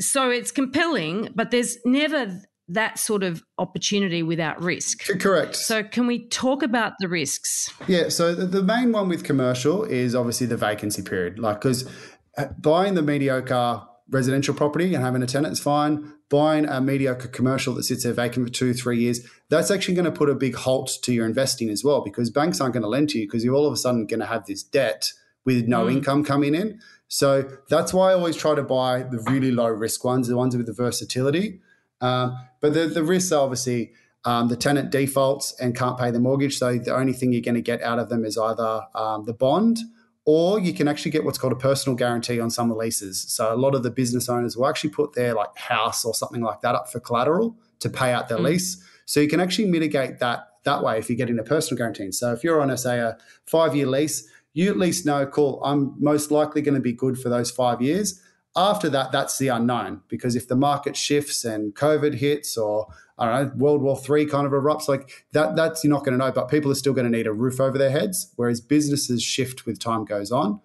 [0.00, 2.40] so it's compelling, but there's never
[2.72, 5.06] that sort of opportunity without risk.
[5.18, 5.56] Correct.
[5.56, 7.72] So, can we talk about the risks?
[7.86, 8.08] Yeah.
[8.08, 11.38] So, the main one with commercial is obviously the vacancy period.
[11.38, 11.88] Like, because
[12.36, 16.12] uh, buying the mediocre residential property and having a tenant is fine.
[16.28, 20.04] Buying a mediocre commercial that sits there vacant for two, three years, that's actually going
[20.04, 22.88] to put a big halt to your investing as well because banks aren't going to
[22.88, 25.12] lend to you because you're all of a sudden going to have this debt
[25.44, 25.92] with no mm.
[25.92, 26.80] income coming in.
[27.08, 30.56] So that's why I always try to buy the really low risk ones, the ones
[30.56, 31.60] with the versatility.
[32.00, 33.92] Um, but the, the risks are obviously
[34.24, 36.58] um, the tenant defaults and can't pay the mortgage.
[36.58, 39.34] So the only thing you're going to get out of them is either um, the
[39.34, 39.78] bond
[40.26, 43.20] or you can actually get what's called a personal guarantee on some of the leases.
[43.32, 46.42] So a lot of the business owners will actually put their like house or something
[46.42, 48.44] like that up for collateral to pay out their mm.
[48.44, 48.82] lease.
[49.06, 52.12] So you can actually mitigate that that way if you're getting a personal guarantee.
[52.12, 55.60] So if you're on a say a five year lease, you at least know, cool,
[55.64, 58.20] I'm most likely going to be good for those five years.
[58.56, 63.26] After that, that's the unknown because if the market shifts and COVID hits or I
[63.26, 66.24] don't know, World War Three kind of erupts, like that, that's you're not going to
[66.24, 66.32] know.
[66.32, 69.66] But people are still going to need a roof over their heads, whereas businesses shift
[69.66, 70.60] with time goes on.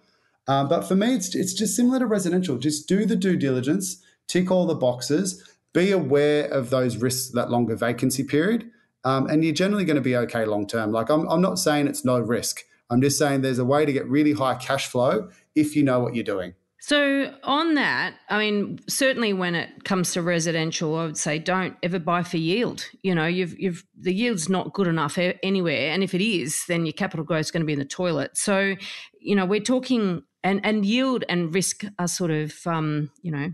[0.47, 2.57] Um, but for me, it's it's just similar to residential.
[2.57, 5.43] Just do the due diligence, tick all the boxes,
[5.73, 8.69] be aware of those risks, that longer vacancy period,
[9.03, 10.91] um, and you're generally going to be okay long term.
[10.91, 12.63] Like I'm, I'm not saying it's no risk.
[12.89, 15.99] I'm just saying there's a way to get really high cash flow if you know
[15.99, 16.53] what you're doing.
[16.87, 21.75] So, on that, I mean, certainly when it comes to residential, I would say don't
[21.81, 22.85] ever buy for yield.
[23.01, 26.85] You know, you've, you've the yield's not good enough anywhere, and if it is, then
[26.85, 28.37] your capital growth is going to be in the toilet.
[28.37, 28.75] So,
[29.19, 33.51] you know, we're talking, and and yield and risk are sort of, um, you know,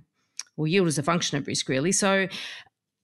[0.57, 1.93] well, yield is a function of risk, really.
[1.93, 2.27] So,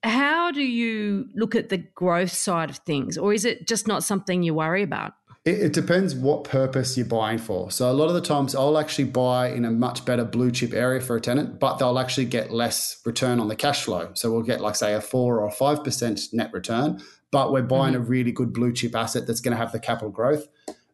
[0.02, 4.04] how do you look at the growth side of things, or is it just not
[4.04, 5.14] something you worry about?
[5.44, 7.70] It, it, depends what purpose you're buying for.
[7.70, 10.74] So a lot of the times I'll actually buy in a much better blue chip
[10.74, 14.10] area for a tenant, but they'll actually get less return on the cash flow.
[14.14, 17.94] So we'll get like say a four or five percent net return, but we're buying
[17.94, 18.02] mm-hmm.
[18.02, 20.48] a really good blue chip asset that's going to have the capital growth.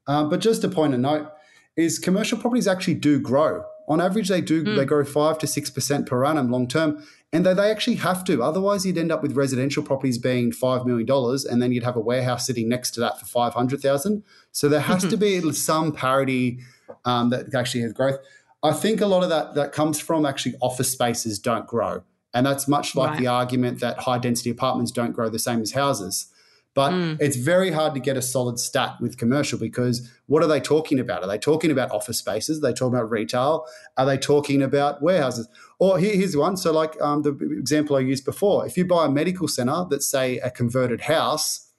[0.07, 1.33] Um, but just to point a note
[1.77, 3.65] is commercial properties actually do grow.
[3.89, 4.77] On average, they do mm.
[4.77, 7.05] they grow five to six percent per annum long term,
[7.35, 8.45] and they, they actually have to.
[8.45, 11.09] Otherwise, you'd end up with residential properties being $5 million
[11.51, 15.05] and then you'd have a warehouse sitting next to that for 500000 So there has
[15.09, 16.61] to be some parity
[17.05, 18.21] um, that actually has growth.
[18.63, 22.05] I think a lot of that, that comes from actually office spaces don't grow.
[22.33, 23.19] And that's much like right.
[23.19, 26.31] the argument that high density apartments don't grow the same as houses.
[26.75, 27.17] But mm.
[27.21, 30.99] it's very hard to get a solid stat with commercial because what are they talking
[30.99, 31.23] about?
[31.23, 32.59] Are they talking about office spaces?
[32.59, 33.67] Are they talking about retail?
[33.97, 35.49] Are they talking about warehouses?
[35.79, 36.57] Or here, here's one.
[36.57, 40.07] So, like um, the example I used before, if you buy a medical center that's,
[40.07, 41.71] say, a converted house,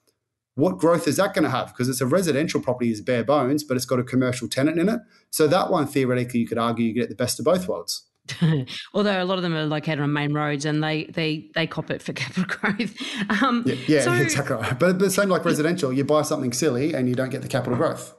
[0.54, 1.68] what growth is that going to have?
[1.68, 4.88] Because it's a residential property, is bare bones, but it's got a commercial tenant in
[4.88, 5.00] it.
[5.30, 8.06] So, that one theoretically, you could argue you get the best of both worlds.
[8.94, 11.90] Although a lot of them are located on main roads and they they they cop
[11.90, 12.96] it for capital growth.
[13.42, 14.56] Um, yeah, yeah so, exactly.
[14.78, 17.76] But the same like residential, you buy something silly and you don't get the capital
[17.76, 18.14] growth.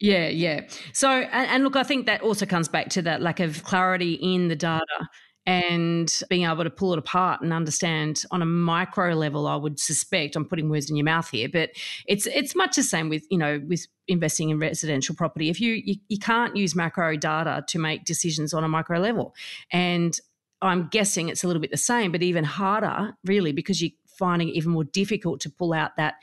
[0.00, 0.62] Yeah, yeah.
[0.92, 4.14] So and, and look, I think that also comes back to that lack of clarity
[4.14, 5.08] in the data
[5.44, 9.46] and being able to pull it apart and understand on a micro level.
[9.46, 11.70] I would suspect I'm putting words in your mouth here, but
[12.06, 15.48] it's it's much the same with you know with investing in residential property.
[15.48, 19.34] If you, you, you can't use macro data to make decisions on a micro level,
[19.72, 20.18] and
[20.62, 24.48] I'm guessing it's a little bit the same, but even harder, really, because you're finding
[24.48, 26.14] it even more difficult to pull out that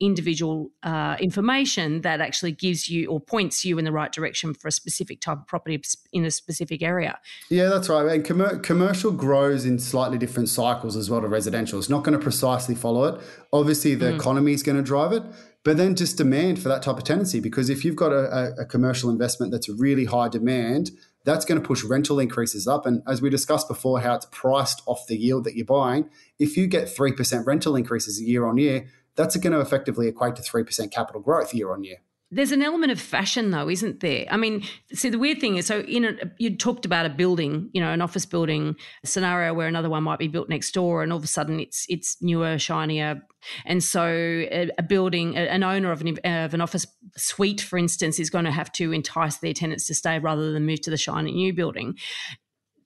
[0.00, 4.68] individual uh, information that actually gives you or points you in the right direction for
[4.68, 5.80] a specific type of property
[6.12, 7.18] in a specific area.
[7.48, 8.06] Yeah, that's right.
[8.06, 11.78] And com- commercial grows in slightly different cycles as well to residential.
[11.78, 13.20] It's not going to precisely follow it.
[13.52, 14.16] Obviously, the mm.
[14.16, 15.22] economy is going to drive it,
[15.62, 17.40] but then just demand for that type of tenancy.
[17.40, 20.90] Because if you've got a, a commercial investment that's really high demand,
[21.24, 22.84] that's going to push rental increases up.
[22.84, 26.56] And as we discussed before, how it's priced off the yield that you're buying, if
[26.56, 30.90] you get 3% rental increases year on year, that's going to effectively equate to 3%
[30.90, 31.98] capital growth year on year.
[32.30, 34.26] There's an element of fashion, though, isn't there?
[34.28, 37.70] I mean, see, the weird thing is, so in a, you talked about a building,
[37.72, 38.74] you know, an office building
[39.04, 41.86] scenario where another one might be built next door, and all of a sudden it's
[41.88, 43.22] it's newer, shinier,
[43.64, 48.18] and so a, a building, an owner of an of an office suite, for instance,
[48.18, 50.96] is going to have to entice their tenants to stay rather than move to the
[50.96, 51.96] shiny new building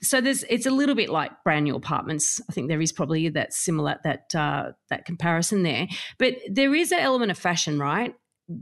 [0.02, 2.40] so there's it's a little bit like brand new apartments.
[2.48, 6.92] I think there is probably that similar that uh, that comparison there, but there is
[6.92, 8.14] an element of fashion, right?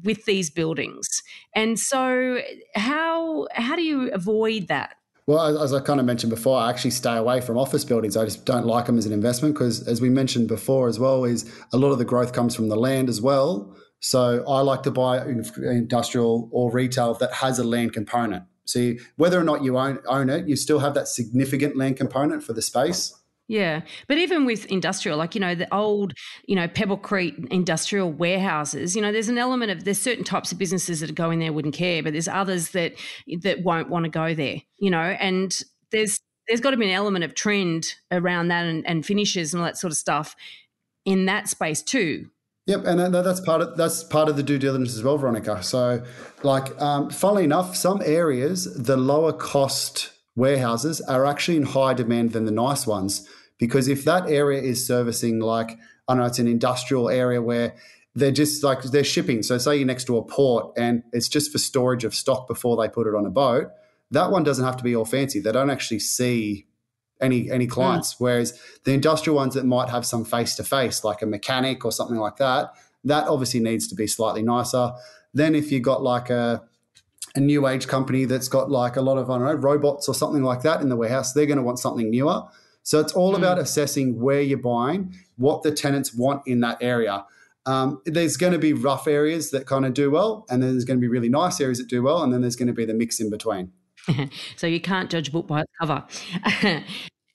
[0.03, 1.09] with these buildings.
[1.55, 2.41] And so
[2.75, 4.97] how how do you avoid that?
[5.27, 8.17] Well, as I kind of mentioned before, I actually stay away from office buildings.
[8.17, 11.25] I just don't like them as an investment because, as we mentioned before as well,
[11.25, 13.77] is a lot of the growth comes from the land as well.
[13.99, 18.45] So I like to buy industrial or retail that has a land component.
[18.67, 22.43] See, whether or not you own, own it, you still have that significant land component
[22.43, 23.15] for the space.
[23.49, 23.83] Yeah.
[24.09, 26.15] But even with industrial, like, you know, the old,
[26.47, 30.51] you know, Pebble Creek industrial warehouses, you know, there's an element of there's certain types
[30.51, 32.95] of businesses that go in there wouldn't care, but there's others that
[33.43, 36.93] that won't want to go there, you know, and there's there's got to be an
[36.93, 40.35] element of trend around that and, and finishes and all that sort of stuff
[41.05, 42.29] in that space too.
[42.67, 45.63] Yep, and that's part of that's part of the due diligence as well, Veronica.
[45.63, 46.03] So,
[46.43, 52.33] like, um, funnily enough, some areas the lower cost warehouses are actually in higher demand
[52.33, 53.27] than the nice ones
[53.59, 57.77] because if that area is servicing like I don't know, it's an industrial area where
[58.17, 59.45] they're just like they're shipping.
[59.45, 62.77] So, say you're next to a port and it's just for storage of stock before
[62.77, 63.69] they put it on a boat.
[64.11, 65.39] That one doesn't have to be all fancy.
[65.39, 66.67] They don't actually see
[67.21, 68.15] any any clients.
[68.15, 68.21] Mm.
[68.21, 71.93] Whereas the industrial ones that might have some face to face, like a mechanic or
[71.93, 72.73] something like that,
[73.05, 74.93] that obviously needs to be slightly nicer.
[75.35, 76.63] Then if you got like a
[77.35, 80.15] a new age company that's got like a lot of I don't know robots or
[80.15, 82.43] something like that in the warehouse, they're going to want something newer.
[82.83, 83.39] So it's all mm.
[83.39, 87.25] about assessing where you're buying, what the tenants want in that area.
[87.67, 90.85] Um, there's going to be rough areas that kind of do well, and then there's
[90.85, 92.85] going to be really nice areas that do well, and then there's going to be
[92.85, 93.73] the mix in between.
[94.57, 96.05] so you can't judge a book by its cover.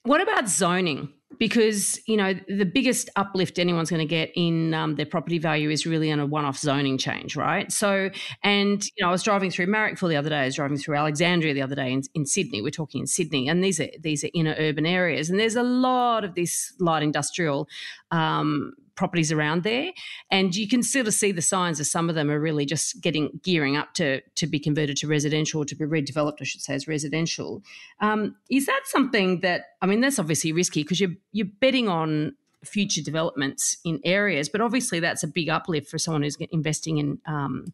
[0.04, 1.12] what about zoning?
[1.38, 5.70] Because you know the biggest uplift anyone's going to get in um, their property value
[5.70, 7.72] is really on a one-off zoning change, right?
[7.72, 8.10] So,
[8.44, 10.40] and you know, I was driving through Marrickville the other day.
[10.40, 12.60] I was driving through Alexandria the other day in, in Sydney.
[12.62, 15.62] We're talking in Sydney, and these are these are inner urban areas, and there's a
[15.62, 17.66] lot of this light industrial
[18.10, 19.92] um, properties around there,
[20.30, 23.00] and you can sort of see the signs of some of them are really just
[23.00, 26.74] getting gearing up to to be converted to residential, to be redeveloped, I should say,
[26.74, 27.62] as residential.
[28.00, 30.00] Um, is that something that I mean?
[30.00, 35.22] That's obviously risky because you're you're betting on future developments in areas, but obviously that's
[35.22, 37.18] a big uplift for someone who's investing in.
[37.26, 37.72] Um,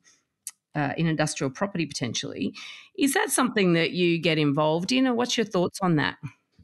[0.74, 2.54] uh, in industrial property potentially.
[2.96, 6.18] Is that something that you get involved in, or what's your thoughts on that?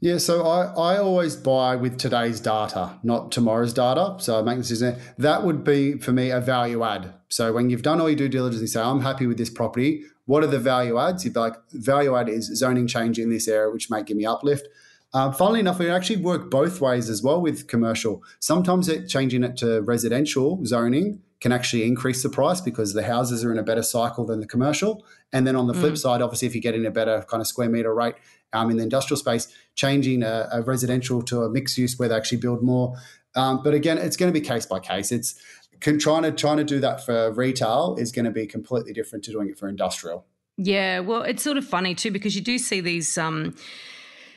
[0.05, 4.17] Yeah, so I, I always buy with today's data, not tomorrow's data.
[4.19, 5.01] So I make this decision.
[5.17, 7.15] That would be for me a value add.
[7.27, 10.03] So when you've done all your due diligence, you say, I'm happy with this property.
[10.25, 11.25] What are the value adds?
[11.25, 14.27] You'd be like, value add is zoning change in this area, which might give me
[14.27, 14.67] uplift.
[15.15, 18.21] Um, funnily enough, it actually work both ways as well with commercial.
[18.39, 23.43] Sometimes it changing it to residential zoning can actually increase the price because the houses
[23.43, 25.05] are in a better cycle than the commercial.
[25.33, 25.97] And then on the flip mm.
[25.97, 28.15] side, obviously, if you're getting a better kind of square meter rate,
[28.53, 32.15] um, in the industrial space, changing a, a, residential to a mixed use where they
[32.15, 32.95] actually build more.
[33.35, 35.11] Um, but again, it's going to be case by case.
[35.11, 35.35] It's
[35.81, 39.25] can, trying to trying to do that for retail is going to be completely different
[39.25, 40.25] to doing it for industrial.
[40.57, 43.55] Yeah, well, it's sort of funny too because you do see these um,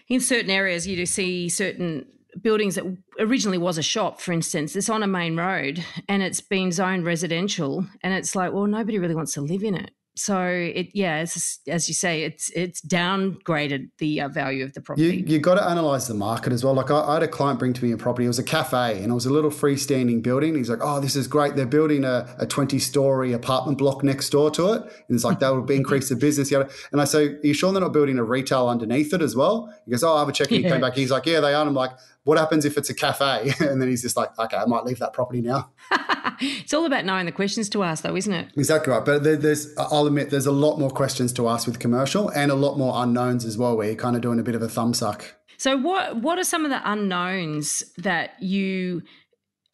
[0.09, 0.87] in certain areas.
[0.87, 2.07] You do see certain
[2.43, 2.85] buildings that
[3.19, 7.05] originally was a shop, for instance, it's on a main road and it's been zoned
[7.05, 9.91] residential, and it's like, well, nobody really wants to live in it.
[10.19, 14.81] So it, yeah, as, as you say, it's it's downgraded the uh, value of the
[14.81, 15.07] property.
[15.07, 16.75] You you got to analyze the market as well.
[16.75, 18.25] Like I, I, had a client bring to me a property.
[18.25, 20.57] It was a cafe, and it was a little freestanding building.
[20.57, 21.55] He's like, "Oh, this is great.
[21.55, 25.39] They're building a, a twenty story apartment block next door to it." And it's like
[25.39, 26.51] that would increase the business.
[26.51, 29.73] And I say, "Are you sure they're not building a retail underneath it as well?"
[29.85, 30.95] He goes, "Oh, I have a check." And he came back.
[30.95, 31.93] He's like, "Yeah, they are." And I'm like,
[32.29, 34.99] "What happens if it's a cafe?" and then he's just like, "Okay, I might leave
[34.99, 35.71] that property now."
[36.41, 38.51] it's all about knowing the questions to ask, though, isn't it?
[38.55, 39.05] Exactly right.
[39.05, 42.55] But there's, I'll admit, there's a lot more questions to ask with commercial, and a
[42.55, 44.93] lot more unknowns as well, where you're kind of doing a bit of a thumb
[44.93, 45.35] suck.
[45.57, 49.03] So, what what are some of the unknowns that you,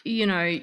[0.04, 0.60] you know,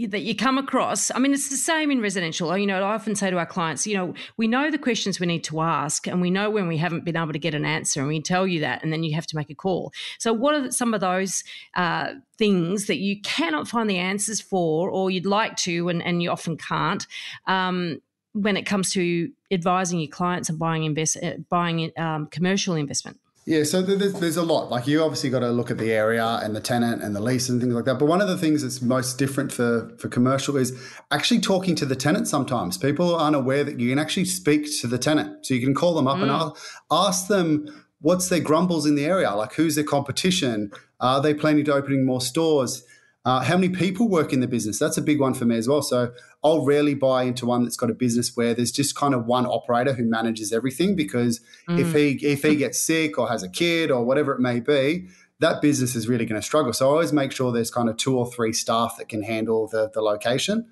[0.00, 2.56] that you come across i mean it's the same in residential.
[2.56, 5.26] You know i often say to our clients you know we know the questions we
[5.26, 8.00] need to ask and we know when we haven't been able to get an answer
[8.00, 9.92] and we tell you that and then you have to make a call.
[10.18, 11.44] So what are some of those
[11.74, 16.22] uh, things that you cannot find the answers for or you'd like to and, and
[16.22, 17.06] you often can't
[17.46, 18.00] um,
[18.32, 23.18] when it comes to advising your clients and buying invest uh, buying um, commercial investment
[23.46, 24.70] yeah, so there's, there's a lot.
[24.70, 27.48] Like you obviously got to look at the area and the tenant and the lease
[27.48, 27.96] and things like that.
[27.96, 30.76] But one of the things that's most different for for commercial is
[31.12, 32.26] actually talking to the tenant.
[32.26, 35.74] Sometimes people aren't aware that you can actually speak to the tenant, so you can
[35.74, 36.22] call them up mm.
[36.22, 36.56] and ask,
[36.90, 41.64] ask them what's their grumbles in the area, like who's their competition, are they planning
[41.66, 42.82] to opening more stores.
[43.26, 44.78] Uh, how many people work in the business?
[44.78, 45.82] That's a big one for me as well.
[45.82, 46.12] So
[46.44, 49.46] I'll rarely buy into one that's got a business where there's just kind of one
[49.46, 51.76] operator who manages everything because mm.
[51.76, 55.08] if he if he gets sick or has a kid or whatever it may be,
[55.40, 56.72] that business is really going to struggle.
[56.72, 59.66] So I always make sure there's kind of two or three staff that can handle
[59.66, 60.68] the, the location.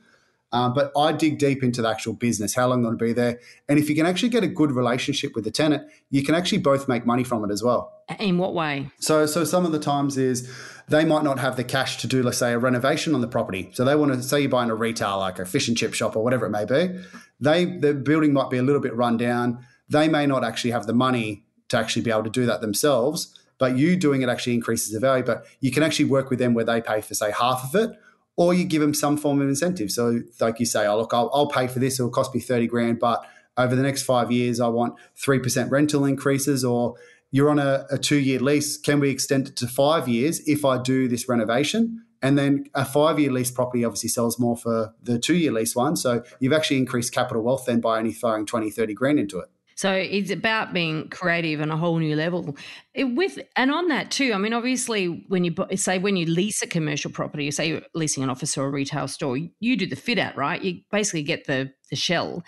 [0.55, 3.13] Um, but I dig deep into the actual business, how long they're going to be
[3.13, 3.41] there.
[3.69, 6.59] And if you can actually get a good relationship with the tenant, you can actually
[6.59, 7.93] both make money from it as well.
[8.21, 8.89] In what way?
[9.01, 10.49] So, so some of the times is
[10.87, 13.71] they might not have the cash to do, let's say, a renovation on the property.
[13.73, 16.15] So they want to say you're buying a retail, like a fish and chip shop
[16.15, 17.01] or whatever it may be.
[17.41, 19.67] They the building might be a little bit run down.
[19.89, 23.37] They may not actually have the money to actually be able to do that themselves.
[23.59, 25.25] But you doing it actually increases the value.
[25.25, 27.99] But you can actually work with them where they pay for, say, half of it
[28.37, 29.91] or you give them some form of incentive.
[29.91, 31.99] So, like you say, oh, look, I'll, I'll pay for this.
[31.99, 33.25] It'll cost me 30 grand, but
[33.57, 36.97] over the next five years, I want 3% rental increases, or
[37.31, 38.77] you're on a, a two year lease.
[38.77, 42.05] Can we extend it to five years if I do this renovation?
[42.23, 45.77] And then a five year lease property obviously sells more for the two year lease
[45.77, 45.95] one.
[45.95, 49.51] So you've actually increased capital wealth then by only throwing 20, 30 grand into it.
[49.77, 52.57] So it's about being creative on a whole new level.
[52.95, 54.33] It, with and on that too.
[54.33, 57.83] I mean, obviously, when you say when you lease a commercial property, you say you're
[57.95, 60.63] leasing an office or a retail store, you do the fit out, right?
[60.63, 62.43] You basically get the the shell.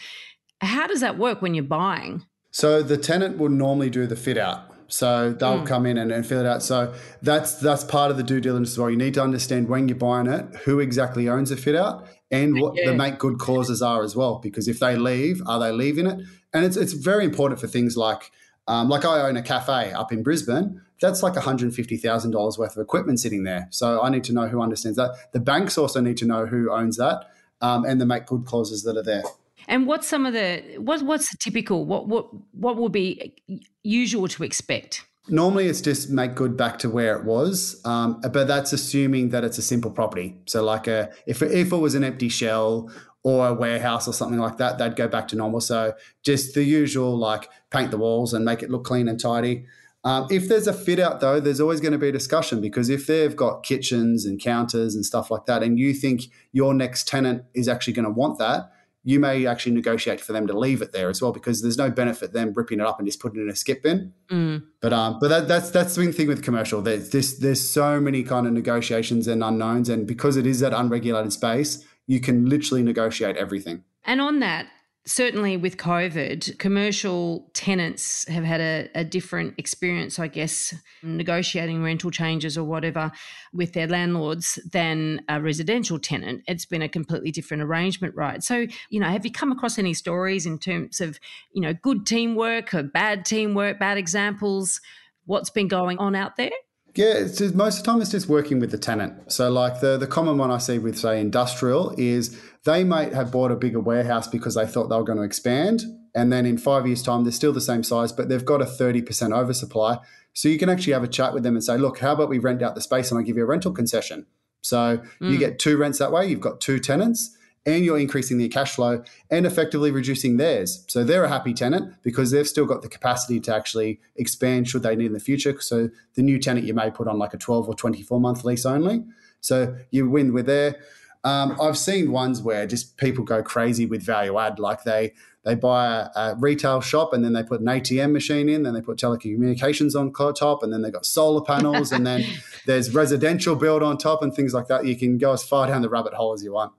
[0.61, 2.25] How does that work when you're buying?
[2.51, 4.73] So the tenant will normally do the fit out.
[4.89, 5.67] So they'll mm.
[5.67, 6.63] come in and, and fill it out.
[6.63, 8.91] So that's that's part of the due diligence as well.
[8.91, 12.61] You need to understand when you're buying it, who exactly owns the fit out, and
[12.61, 12.91] what yeah.
[12.91, 14.39] the make good clauses are as well.
[14.39, 16.21] Because if they leave, are they leaving it?
[16.57, 18.33] And it's it's very important for things like
[18.69, 20.83] um, like I own a cafe up in Brisbane.
[21.01, 23.69] That's like $150,000 worth of equipment sitting there.
[23.71, 25.15] So I need to know who understands that.
[25.33, 27.27] The banks also need to know who owns that
[27.61, 29.23] um, and the make good clauses that are there.
[29.69, 33.35] And what's some of the what what's the typical what what what will be
[33.83, 35.05] usual to expect?
[35.29, 39.43] Normally, it's just make good back to where it was, um, but that's assuming that
[39.43, 40.37] it's a simple property.
[40.47, 42.93] So, like a if if it was an empty shell
[43.27, 45.61] or a warehouse or something like that, they'd go back to normal.
[45.61, 49.67] So just the usual, like paint the walls and make it look clean and tidy.
[50.05, 52.89] Um, if there's a fit out though, there's always going to be a discussion because
[52.89, 57.09] if they've got kitchens and counters and stuff like that, and you think your next
[57.09, 58.71] tenant is actually going to want that,
[59.03, 61.91] you may actually negotiate for them to leave it there as well because there's no
[61.91, 64.13] benefit them ripping it up and just putting it in a skip bin.
[64.31, 64.67] Mm.
[64.81, 66.81] But um, but that, that's that's the thing with commercial.
[66.81, 70.73] There's this there's so many kind of negotiations and unknowns, and because it is that
[70.73, 73.85] unregulated space, you can literally negotiate everything.
[74.05, 74.67] And on that,
[75.07, 82.11] certainly with COVID, commercial tenants have had a, a, different experience, I guess, negotiating rental
[82.11, 83.13] changes or whatever
[83.53, 86.43] with their landlords than a residential tenant.
[86.49, 88.43] It's been a completely different arrangement, right?
[88.43, 91.21] So, you know, have you come across any stories in terms of,
[91.53, 94.81] you know, good teamwork or bad teamwork, bad examples?
[95.25, 96.51] What's been going on out there?
[96.97, 99.31] Yeah, it's just, most of the time it's just working with the tenant.
[99.31, 103.31] So, like the the common one I see with say industrial is they might have
[103.31, 105.83] bought a bigger warehouse because they thought they were going to expand,
[106.15, 108.67] and then in five years' time they're still the same size, but they've got a
[108.67, 109.99] thirty percent oversupply.
[110.33, 112.39] So you can actually have a chat with them and say, look, how about we
[112.39, 114.27] rent out the space and I give you a rental concession.
[114.61, 115.31] So mm.
[115.31, 116.27] you get two rents that way.
[116.27, 117.36] You've got two tenants
[117.67, 120.85] and you're increasing their cash flow and effectively reducing theirs.
[120.87, 124.85] So they're a happy tenant because they've still got the capacity to actually expand should
[124.85, 125.61] they need in the future.
[125.61, 128.65] So the new tenant you may put on like a 12 or 24 month lease
[128.65, 129.05] only.
[129.41, 130.77] So you win with there.
[131.25, 135.13] Um, I've seen ones where just people go crazy with value add, like they
[135.43, 138.75] they buy a, a, retail shop and then they put an ATM machine in, then
[138.75, 142.25] they put telecommunications on top, and then they've got solar panels, and then
[142.67, 144.87] there's residential build on top and things like that.
[144.87, 146.73] You can go as far down the rabbit hole as you want.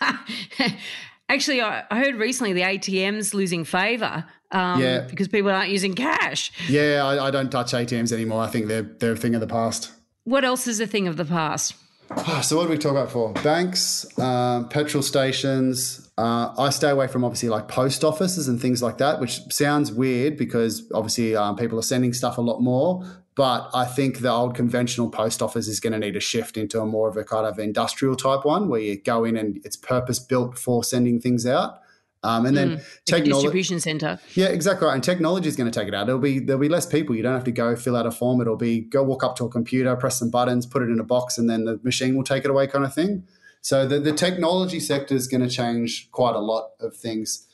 [1.28, 5.00] Actually, I heard recently the ATM's losing favour um, yeah.
[5.00, 6.50] because people aren't using cash.
[6.68, 8.42] Yeah, I, I, don't touch ATMs anymore.
[8.42, 9.92] I think they're they're a thing of the past.
[10.24, 11.74] What else is a thing of the past?
[12.42, 13.32] So what do we talk about for?
[13.34, 16.10] Banks, um, petrol stations.
[16.16, 19.92] Uh, I stay away from obviously like post offices and things like that, which sounds
[19.92, 23.04] weird because obviously um, people are sending stuff a lot more.
[23.38, 26.80] But I think the old conventional post office is going to need a shift into
[26.80, 29.76] a more of a kind of industrial type one where you go in and it's
[29.76, 31.78] purpose built for sending things out.
[32.24, 34.18] Um, and then mm, technology distribution center.
[34.34, 34.94] Yeah, exactly right.
[34.94, 36.06] And technology is going to take it out.
[36.06, 37.14] There'll be there'll be less people.
[37.14, 38.40] You don't have to go fill out a form.
[38.40, 41.04] It'll be go walk up to a computer, press some buttons, put it in a
[41.04, 43.22] box, and then the machine will take it away, kind of thing.
[43.60, 47.46] So the the technology sector is going to change quite a lot of things.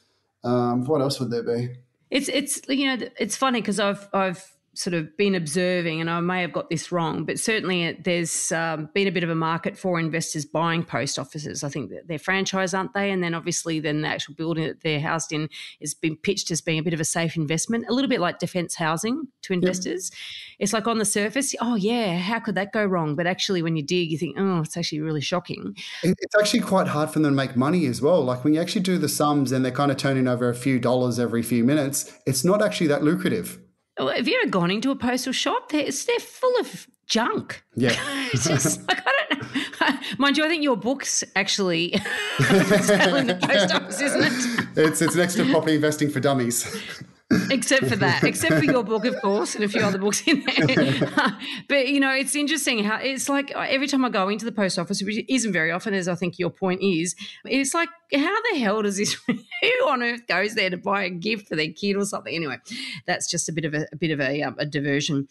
[0.44, 1.74] Um, what else would there be?
[2.10, 6.20] It's it's you know it's funny because I've I've sort of been observing, and I
[6.20, 9.76] may have got this wrong, but certainly there's um, been a bit of a market
[9.78, 11.64] for investors buying post offices.
[11.64, 13.10] I think that they're franchise, aren't they?
[13.10, 15.48] And then obviously, then the actual building that they're housed in
[15.80, 18.38] has been pitched as being a bit of a safe investment, a little bit like
[18.38, 20.10] defence housing to investors.
[20.12, 20.20] Yep.
[20.60, 23.16] It's like on the surface, oh yeah, how could that go wrong?
[23.16, 25.76] But actually, when you dig, you think, oh, it's actually really shocking.
[26.02, 28.22] It's actually quite hard for them to make money as well.
[28.22, 30.78] Like when you actually do the sums and they're kind of turning over a few
[30.78, 33.58] dollars every few minutes, it's not actually that lucrative.
[33.98, 35.70] Have you ever gone into a postal shop?
[35.70, 37.62] They're, they're full of junk.
[37.76, 37.94] Yeah.
[38.32, 39.98] it's just like, I don't know.
[40.18, 41.92] Mind you, I think your book's actually
[42.38, 44.78] selling the post office, isn't it?
[44.78, 46.64] It's, it's next to property investing for dummies
[47.50, 50.44] except for that, except for your book, of course, and a few other books in
[50.44, 51.36] there.
[51.68, 54.78] but you know, it's interesting how it's like every time I go into the post
[54.78, 57.14] office, which isn't very often, as I think your point is,
[57.44, 59.14] it's like, how the hell does this?
[59.26, 62.34] who on earth goes there to buy a gift for their kid or something?
[62.34, 62.58] Anyway,
[63.06, 65.28] that's just a bit of a, a bit of a, um, a diversion.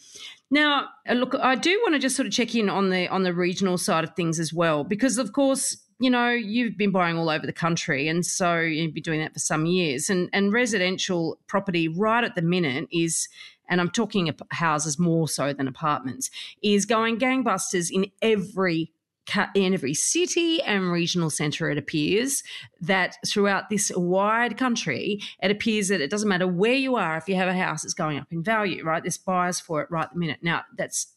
[0.50, 3.24] Now, uh, look, I do want to just sort of check in on the on
[3.24, 7.18] the regional side of things as well, because of course you know, you've been buying
[7.18, 10.10] all over the country, and so you've been doing that for some years.
[10.10, 13.28] And and residential property right at the minute is,
[13.70, 16.30] and I'm talking houses more so than apartments,
[16.62, 18.92] is going gangbusters in every
[19.56, 22.44] in every city and regional centre, it appears
[22.82, 27.30] that throughout this wide country, it appears that it doesn't matter where you are, if
[27.30, 29.02] you have a house, it's going up in value, right?
[29.02, 30.40] There's buyers for it right the minute.
[30.42, 31.08] Now, that's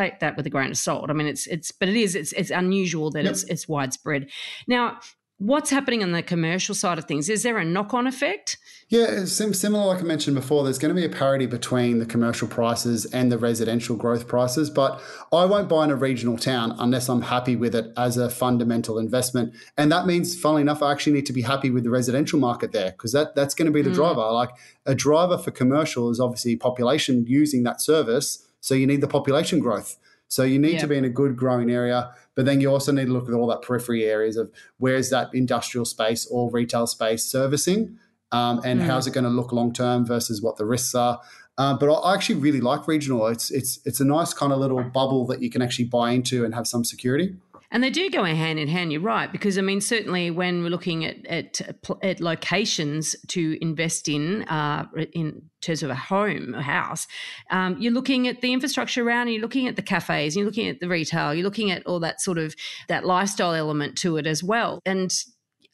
[0.00, 1.10] take that with a grain of salt.
[1.10, 3.32] I mean, it's it's, but it is it's it's unusual that yep.
[3.32, 4.30] it's it's widespread.
[4.66, 4.98] Now,
[5.38, 7.28] what's happening on the commercial side of things?
[7.28, 8.58] Is there a knock on effect?
[8.88, 10.64] Yeah, it's similar, like I mentioned before.
[10.64, 14.68] There's going to be a parity between the commercial prices and the residential growth prices,
[14.70, 15.00] but
[15.32, 18.98] I won't buy in a regional town unless I'm happy with it as a fundamental
[18.98, 19.54] investment.
[19.76, 22.72] And that means, funnily enough, I actually need to be happy with the residential market
[22.72, 23.94] there because that, that's going to be the mm.
[23.94, 24.28] driver.
[24.32, 24.50] Like
[24.86, 29.60] a driver for commercial is obviously population using that service so you need the population
[29.60, 29.96] growth.
[30.28, 33.06] So you need to be in a good growing area, but then you also need
[33.06, 37.24] to look at all that periphery areas of where's that industrial space or retail space
[37.24, 37.98] servicing,
[38.30, 38.84] um, and mm.
[38.84, 41.18] how's it going to look long term versus what the risks are.
[41.56, 43.26] Uh, but I actually really like regional.
[43.28, 46.44] It's it's it's a nice kind of little bubble that you can actually buy into
[46.44, 47.36] and have some security.
[47.70, 48.92] And they do go hand in hand.
[48.92, 51.60] You're right, because I mean, certainly when we're looking at at,
[52.02, 57.06] at locations to invest in, uh, in terms of a home, a house,
[57.50, 59.28] um, you're looking at the infrastructure around.
[59.28, 60.34] You're looking at the cafes.
[60.34, 61.34] You're looking at the retail.
[61.34, 62.54] You're looking at all that sort of
[62.88, 64.80] that lifestyle element to it as well.
[64.86, 65.12] And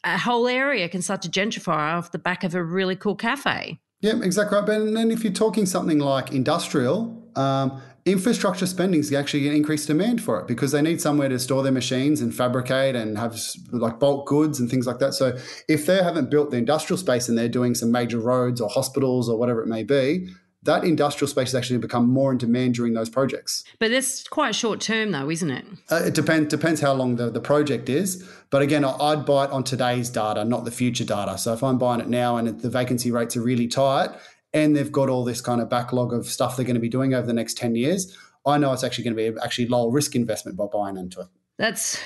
[0.03, 3.79] a whole area can start to gentrify off the back of a really cool cafe.
[4.01, 4.67] Yeah, exactly right.
[4.67, 9.57] But then if you're talking something like industrial, um, infrastructure spending is actually going to
[9.57, 13.17] increase demand for it because they need somewhere to store their machines and fabricate and
[13.17, 13.39] have
[13.73, 15.15] like bulk goods and things like that.
[15.15, 15.39] So
[15.69, 19.29] if they haven't built the industrial space and they're doing some major roads or hospitals
[19.29, 20.29] or whatever it may be,
[20.65, 23.65] that industrial space is actually become more in demand during those projects.
[23.79, 25.65] But that's quite short term, though, isn't it?
[25.91, 28.27] Uh, it depends depends how long the, the project is.
[28.51, 31.37] But again, I'd buy it on today's data, not the future data.
[31.37, 34.11] So if I'm buying it now and the vacancy rates are really tight,
[34.55, 37.13] and they've got all this kind of backlog of stuff they're going to be doing
[37.13, 40.15] over the next 10 years, I know it's actually going to be actually lower risk
[40.15, 41.27] investment by buying into it.
[41.59, 42.01] That's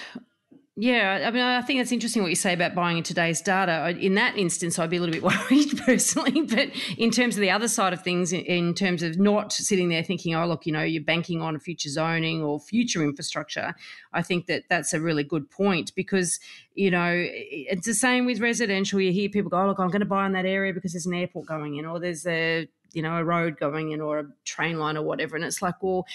[0.81, 3.89] yeah, I mean, I think it's interesting what you say about buying in today's data.
[3.99, 6.43] In that instance, I'd be a little bit worried personally.
[6.43, 10.05] But in terms of the other side of things, in terms of not sitting there
[10.05, 13.75] thinking, oh, look, you know, you're banking on future zoning or future infrastructure,
[14.13, 16.39] I think that that's a really good point because,
[16.77, 19.01] you know, it's the same with residential.
[19.01, 21.07] You hear people go, oh, look, I'm going to buy in that area because there's
[21.07, 24.27] an airport going in or there's a, you know, a road going in or a
[24.45, 25.35] train line or whatever.
[25.35, 26.07] And it's like, well,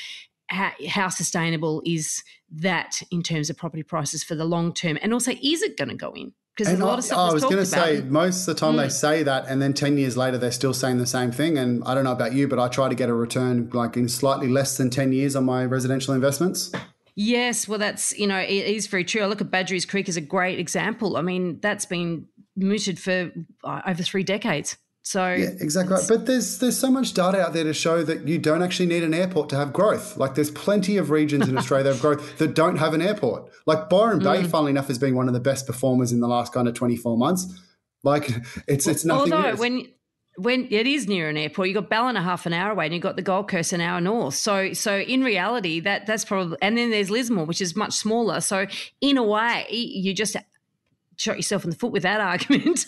[0.48, 4.98] how, how sustainable is that in terms of property prices for the long term?
[5.02, 6.34] And also, is it going to go in?
[6.56, 8.76] Because a lot of stuff I, I was going to say, most of the time
[8.76, 8.84] mm.
[8.84, 11.58] they say that, and then 10 years later, they're still saying the same thing.
[11.58, 14.08] And I don't know about you, but I try to get a return like in
[14.08, 16.72] slightly less than 10 years on my residential investments.
[17.16, 19.22] Yes, well, that's, you know, it is very true.
[19.22, 21.18] I look at Badgerys Creek as a great example.
[21.18, 23.32] I mean, that's been mooted for
[23.64, 24.78] uh, over three decades.
[25.06, 25.96] So yeah, exactly.
[25.96, 26.06] Right.
[26.08, 29.04] But there's there's so much data out there to show that you don't actually need
[29.04, 30.16] an airport to have growth.
[30.16, 33.52] Like there's plenty of regions in Australia that have growth that don't have an airport.
[33.66, 34.24] Like Byron mm.
[34.24, 36.74] Bay, funnily enough, has been one of the best performers in the last kind of
[36.74, 37.48] 24 months.
[38.04, 38.30] Like
[38.68, 39.34] it's it's nothing.
[39.34, 39.88] Although when
[40.38, 43.04] when it is near an airport, you've got Ballina half an hour away, and you've
[43.04, 44.36] got the Gold Coast an hour north.
[44.36, 48.42] So, so in reality, that that's probably, and then there's Lismore, which is much smaller.
[48.42, 48.66] So,
[49.00, 50.36] in a way, you just
[51.18, 52.86] shot yourself in the foot with that argument.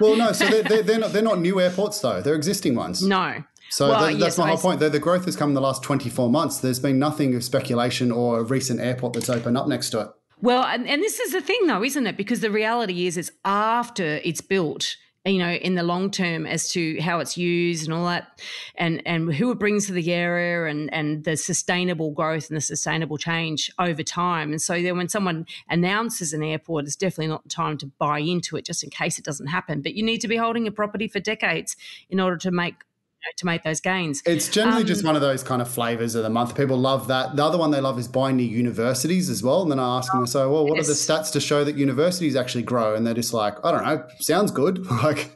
[0.00, 2.20] well, no, so they're, they're, they're, not, they're not new airports, though.
[2.20, 3.02] They're existing ones.
[3.02, 3.42] No.
[3.70, 4.80] So well, that's yes, my whole point.
[4.80, 6.58] The, the growth has come in the last 24 months.
[6.58, 10.08] There's been nothing of speculation or a recent airport that's opened up next to it.
[10.42, 12.16] Well, and, and this is the thing, though, isn't it?
[12.16, 14.96] Because the reality is, it's after it's built
[15.26, 18.40] you know in the long term as to how it's used and all that
[18.76, 22.60] and and who it brings to the area and and the sustainable growth and the
[22.60, 24.50] sustainable change over time.
[24.50, 28.20] And so then when someone announces an airport it's definitely not the time to buy
[28.20, 29.82] into it just in case it doesn't happen.
[29.82, 31.76] But you need to be holding a property for decades
[32.08, 32.76] in order to make
[33.36, 34.22] to make those gains.
[34.26, 36.56] It's generally um, just one of those kind of flavors of the month.
[36.56, 37.36] People love that.
[37.36, 39.62] The other one they love is buying new universities as well.
[39.62, 40.86] And then I ask them, so, well, what yes.
[40.86, 42.94] are the stats to show that universities actually grow?
[42.94, 44.84] And they're just like, I don't know, sounds good.
[45.02, 45.30] like,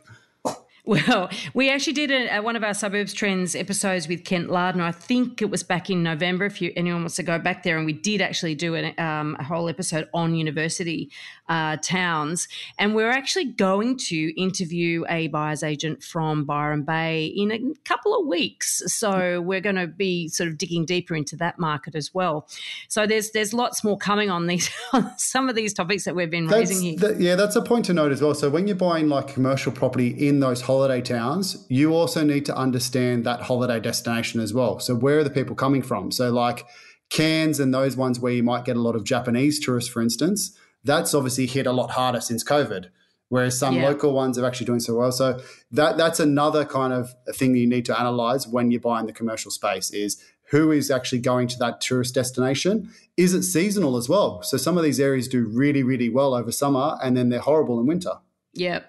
[0.86, 4.84] well, we actually did a, a, one of our suburbs trends episodes with Kent Lardner.
[4.84, 6.44] I think it was back in November.
[6.44, 9.34] If you, anyone wants to go back there, and we did actually do an, um,
[9.40, 11.10] a whole episode on university
[11.48, 17.50] uh, towns, and we're actually going to interview a buyer's agent from Byron Bay in
[17.50, 18.82] a couple of weeks.
[18.86, 22.48] So we're going to be sort of digging deeper into that market as well.
[22.88, 26.30] So there's there's lots more coming on these on some of these topics that we've
[26.30, 26.98] been that's, raising here.
[26.98, 28.34] That, yeah, that's a point to note as well.
[28.34, 32.56] So when you're buying like commercial property in those holiday towns, you also need to
[32.56, 34.78] understand that holiday destination as well.
[34.78, 36.10] So where are the people coming from?
[36.10, 36.66] So like
[37.10, 40.58] Cairns and those ones where you might get a lot of Japanese tourists, for instance,
[40.84, 42.86] that's obviously hit a lot harder since COVID.
[43.28, 43.88] Whereas some yeah.
[43.88, 45.10] local ones are actually doing so well.
[45.10, 45.40] So
[45.72, 49.50] that that's another kind of thing you need to analyze when you're buying the commercial
[49.50, 52.90] space is who is actually going to that tourist destination?
[53.16, 54.42] Is it seasonal as well?
[54.42, 57.80] So some of these areas do really, really well over summer and then they're horrible
[57.80, 58.18] in winter.
[58.52, 58.80] Yeah.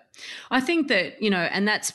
[0.52, 1.92] I think that, you know, and that's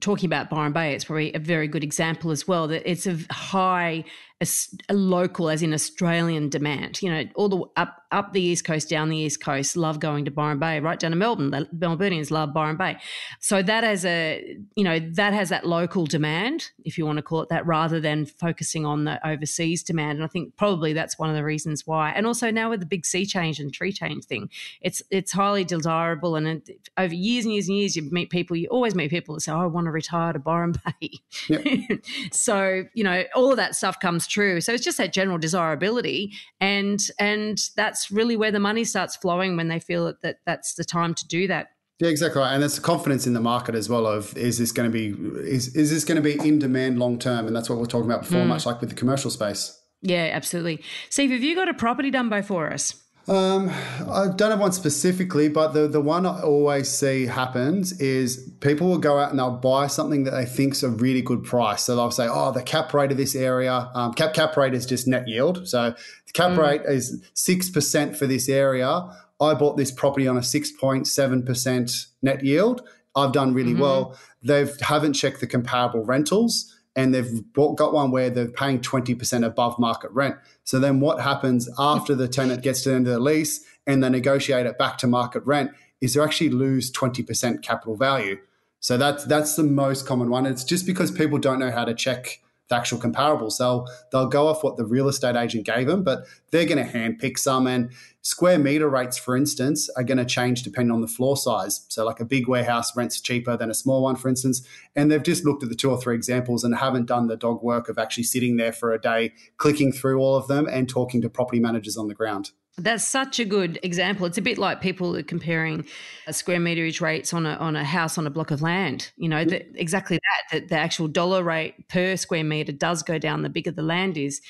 [0.00, 3.18] talking about Byron Bay, it's probably a very good example as well that it's a
[3.30, 4.04] high
[4.42, 7.00] a, a, local, as in Australian demand.
[7.00, 10.26] You know, all the up up the east coast, down the east coast, love going
[10.26, 11.50] to Byron Bay, right down to Melbourne.
[11.50, 12.98] The Melburnians love Byron Bay.
[13.40, 17.22] So that has a, you know, that has that local demand, if you want to
[17.22, 20.18] call it that, rather than focusing on the overseas demand.
[20.18, 22.10] And I think probably that's one of the reasons why.
[22.10, 24.50] And also now with the big sea change and tree change thing,
[24.82, 26.36] it's it's highly desirable.
[26.36, 29.34] And it, over years and years and years, you meet people, you always meet people
[29.34, 31.10] that say, oh, I want to retire to Byron Bay.
[31.48, 32.04] Yep.
[32.32, 34.60] so you know, all of that stuff comes true.
[34.60, 39.56] So it's just that general desirability, and and that's really where the money starts flowing
[39.56, 41.68] when they feel that, that that's the time to do that.
[42.00, 42.52] Yeah, exactly right.
[42.52, 45.14] And it's confidence in the market as well of is this going to be
[45.48, 47.46] is is this going to be in demand long term?
[47.46, 48.48] And that's what we are talking about before, mm.
[48.48, 49.78] much like with the commercial space.
[50.00, 50.82] Yeah, absolutely.
[51.10, 53.01] Steve, have you got a property dumbo for us?
[53.28, 53.70] Um,
[54.10, 58.88] I don't have one specifically, but the, the one I always see happens is people
[58.88, 61.84] will go out and they'll buy something that they think's a really good price.
[61.84, 64.86] So they'll say, "Oh, the cap rate of this area, um, cap cap rate is
[64.86, 65.68] just net yield.
[65.68, 66.58] So the cap mm.
[66.58, 69.08] rate is six percent for this area.
[69.40, 72.82] I bought this property on a six point seven percent net yield.
[73.14, 73.82] I've done really mm-hmm.
[73.82, 74.18] well.
[74.42, 79.44] They haven't checked the comparable rentals." And they've bought, got one where they're paying 20%
[79.44, 80.36] above market rent.
[80.64, 84.02] So then what happens after the tenant gets to the end of the lease and
[84.02, 85.70] they negotiate it back to market rent
[86.00, 88.38] is they actually lose 20% capital value.
[88.80, 90.44] So that's that's the most common one.
[90.44, 92.40] It's just because people don't know how to check
[92.72, 93.58] the actual comparables.
[93.58, 96.90] They'll they'll go off what the real estate agent gave them, but they're going to
[96.90, 97.66] handpick some.
[97.66, 97.92] And
[98.22, 101.84] square meter rates, for instance, are going to change depending on the floor size.
[101.88, 104.66] So, like a big warehouse rents cheaper than a small one, for instance.
[104.96, 107.62] And they've just looked at the two or three examples and haven't done the dog
[107.62, 111.20] work of actually sitting there for a day, clicking through all of them and talking
[111.22, 112.52] to property managers on the ground.
[112.78, 114.24] That's such a good example.
[114.24, 115.84] It's a bit like people comparing
[116.30, 119.10] square meterage rates on a on a house on a block of land.
[119.16, 120.60] You know, the, exactly that.
[120.60, 124.16] That the actual dollar rate per square meter does go down the bigger the land
[124.16, 124.40] is.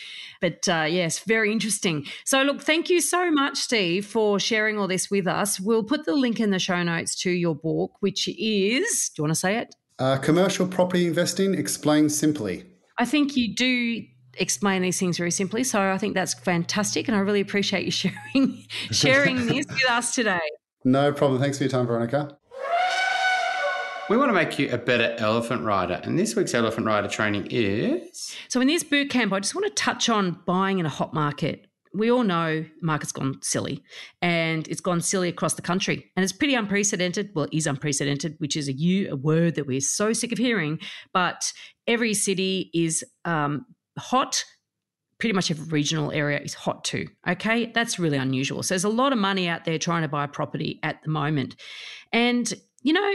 [0.40, 2.06] But uh, yes, very interesting.
[2.24, 5.58] So look, thank you so much, Steve, for sharing all this with us.
[5.58, 9.10] We'll put the link in the show notes to your book, which is.
[9.10, 9.74] Do you want to say it?
[9.98, 12.64] Uh, commercial property investing explained simply.
[12.98, 14.04] I think you do
[14.38, 15.64] explain these things very simply.
[15.64, 20.14] So I think that's fantastic, and I really appreciate you sharing sharing this with us
[20.14, 20.40] today.
[20.84, 21.40] No problem.
[21.40, 22.36] Thanks for your time, Veronica.
[24.10, 27.46] We want to make you a better elephant rider, and this week's elephant rider training
[27.50, 28.36] is.
[28.48, 31.14] So, in this boot camp, I just want to touch on buying in a hot
[31.14, 31.66] market.
[31.94, 33.82] We all know the market's gone silly
[34.22, 36.10] and it's gone silly across the country.
[36.16, 37.30] And it's pretty unprecedented.
[37.34, 40.78] Well, it is unprecedented, which is a, a word that we're so sick of hearing.
[41.12, 41.52] But
[41.86, 43.66] every city is um,
[43.98, 44.44] hot
[45.22, 47.06] pretty much every regional area is hot too.
[47.28, 48.60] Okay, that's really unusual.
[48.64, 51.54] So there's a lot of money out there trying to buy property at the moment.
[52.12, 53.14] And, you know,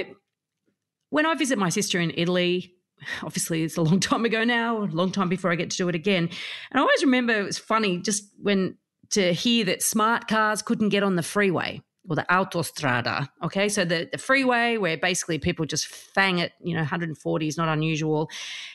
[1.10, 2.74] when I visit my sister in Italy,
[3.24, 5.90] obviously it's a long time ago now, a long time before I get to do
[5.90, 6.30] it again.
[6.72, 8.78] And I always remember it was funny just when
[9.10, 13.28] to hear that smart cars couldn't get on the freeway or the autostrada.
[13.44, 17.58] Okay, so the, the freeway where basically people just fang it, you know, 140 is
[17.58, 18.30] not unusual.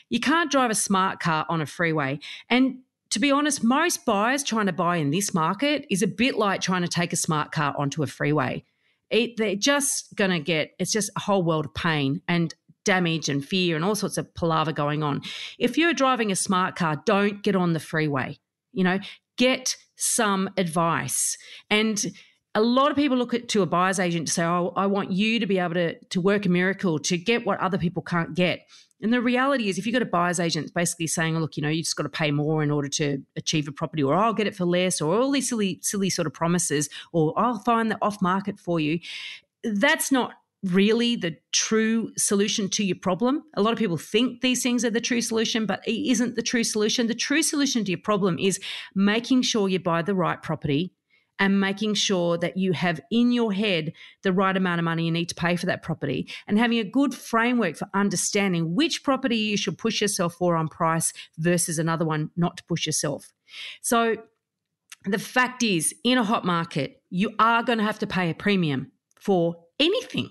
[0.09, 2.19] You can't drive a smart car on a freeway.
[2.49, 2.79] And
[3.09, 6.61] to be honest, most buyers trying to buy in this market is a bit like
[6.61, 8.63] trying to take a smart car onto a freeway.
[9.09, 12.53] It, they're just going to get, it's just a whole world of pain and
[12.85, 15.21] damage and fear and all sorts of palaver going on.
[15.59, 18.39] If you're driving a smart car, don't get on the freeway.
[18.71, 18.99] You know,
[19.37, 21.37] get some advice.
[21.69, 22.03] And
[22.55, 25.11] a lot of people look at to a buyer's agent to say, "Oh, I want
[25.11, 28.35] you to be able to to work a miracle to get what other people can't
[28.35, 28.67] get."
[29.03, 31.61] And the reality is, if you've got a buyer's agent basically saying, oh, look, you
[31.61, 34.33] know, you just got to pay more in order to achieve a property, or I'll
[34.33, 37.91] get it for less, or all these silly, silly sort of promises, or I'll find
[37.91, 38.99] the off market for you,
[39.65, 43.43] that's not really the true solution to your problem.
[43.55, 46.41] A lot of people think these things are the true solution, but it isn't the
[46.41, 47.07] true solution.
[47.07, 48.57] The true solution to your problem is
[48.95, 50.93] making sure you buy the right property
[51.39, 55.11] and making sure that you have in your head the right amount of money you
[55.11, 59.37] need to pay for that property and having a good framework for understanding which property
[59.37, 63.33] you should push yourself for on price versus another one not to push yourself.
[63.81, 64.17] So
[65.05, 68.33] the fact is, in a hot market, you are going to have to pay a
[68.33, 70.29] premium for anything.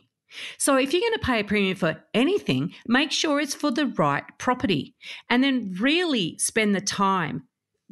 [0.57, 3.86] So if you're going to pay a premium for anything, make sure it's for the
[3.86, 4.94] right property
[5.28, 7.42] and then really spend the time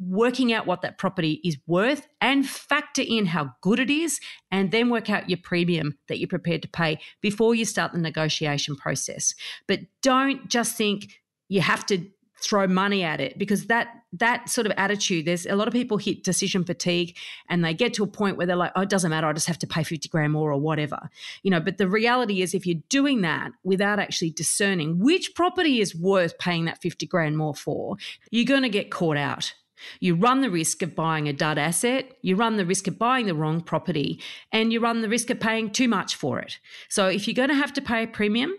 [0.07, 4.19] working out what that property is worth and factor in how good it is,
[4.51, 7.99] and then work out your premium that you're prepared to pay before you start the
[7.99, 9.33] negotiation process.
[9.67, 12.05] But don't just think you have to
[12.41, 15.97] throw money at it because that that sort of attitude there's a lot of people
[15.97, 17.15] hit decision fatigue
[17.49, 19.47] and they get to a point where they're like oh it doesn't matter i just
[19.47, 21.09] have to pay 50 grand more or whatever
[21.43, 25.79] you know but the reality is if you're doing that without actually discerning which property
[25.79, 27.95] is worth paying that 50 grand more for
[28.31, 29.53] you're going to get caught out
[29.99, 33.25] you run the risk of buying a dud asset, you run the risk of buying
[33.25, 34.19] the wrong property,
[34.51, 36.59] and you run the risk of paying too much for it.
[36.89, 38.53] So if you're going to have to pay a premium,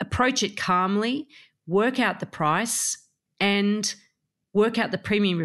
[0.00, 1.28] approach it calmly,
[1.66, 2.98] work out the price,
[3.40, 3.94] and
[4.52, 5.38] work out the premium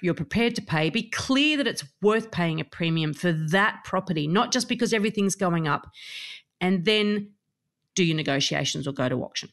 [0.00, 0.88] you're prepared to pay.
[0.88, 5.34] Be clear that it's worth paying a premium for that property, not just because everything's
[5.34, 5.90] going up.
[6.60, 7.32] And then
[7.94, 9.50] do your negotiations or go to auction.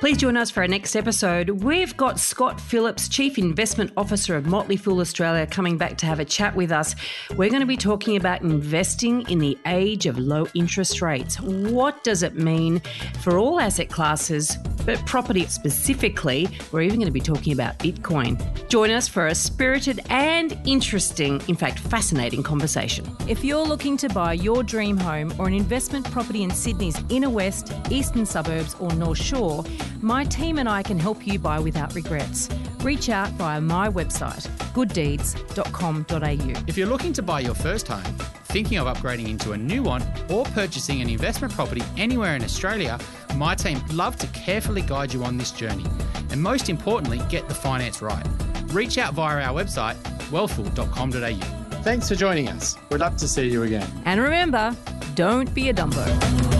[0.00, 1.50] Please join us for our next episode.
[1.50, 6.20] We've got Scott Phillips, Chief Investment Officer of Motley Fool Australia, coming back to have
[6.20, 6.96] a chat with us.
[7.36, 11.38] We're going to be talking about investing in the age of low interest rates.
[11.38, 12.80] What does it mean
[13.20, 16.48] for all asset classes, but property specifically?
[16.72, 18.40] We're even going to be talking about Bitcoin.
[18.70, 23.04] Join us for a spirited and interesting, in fact, fascinating conversation.
[23.28, 27.28] If you're looking to buy your dream home or an investment property in Sydney's inner
[27.28, 29.62] west, eastern suburbs, or North Shore,
[30.02, 32.48] my team and I can help you buy without regrets.
[32.80, 36.64] Reach out via my website, gooddeeds.com.au.
[36.66, 40.02] If you're looking to buy your first home, thinking of upgrading into a new one,
[40.28, 42.98] or purchasing an investment property anywhere in Australia,
[43.36, 45.86] my team love to carefully guide you on this journey.
[46.30, 48.26] And most importantly, get the finance right.
[48.68, 49.96] Reach out via our website,
[50.30, 51.82] wealthful.com.au.
[51.82, 52.76] Thanks for joining us.
[52.90, 53.88] We'd love to see you again.
[54.04, 54.76] And remember,
[55.14, 56.59] don't be a dumbo.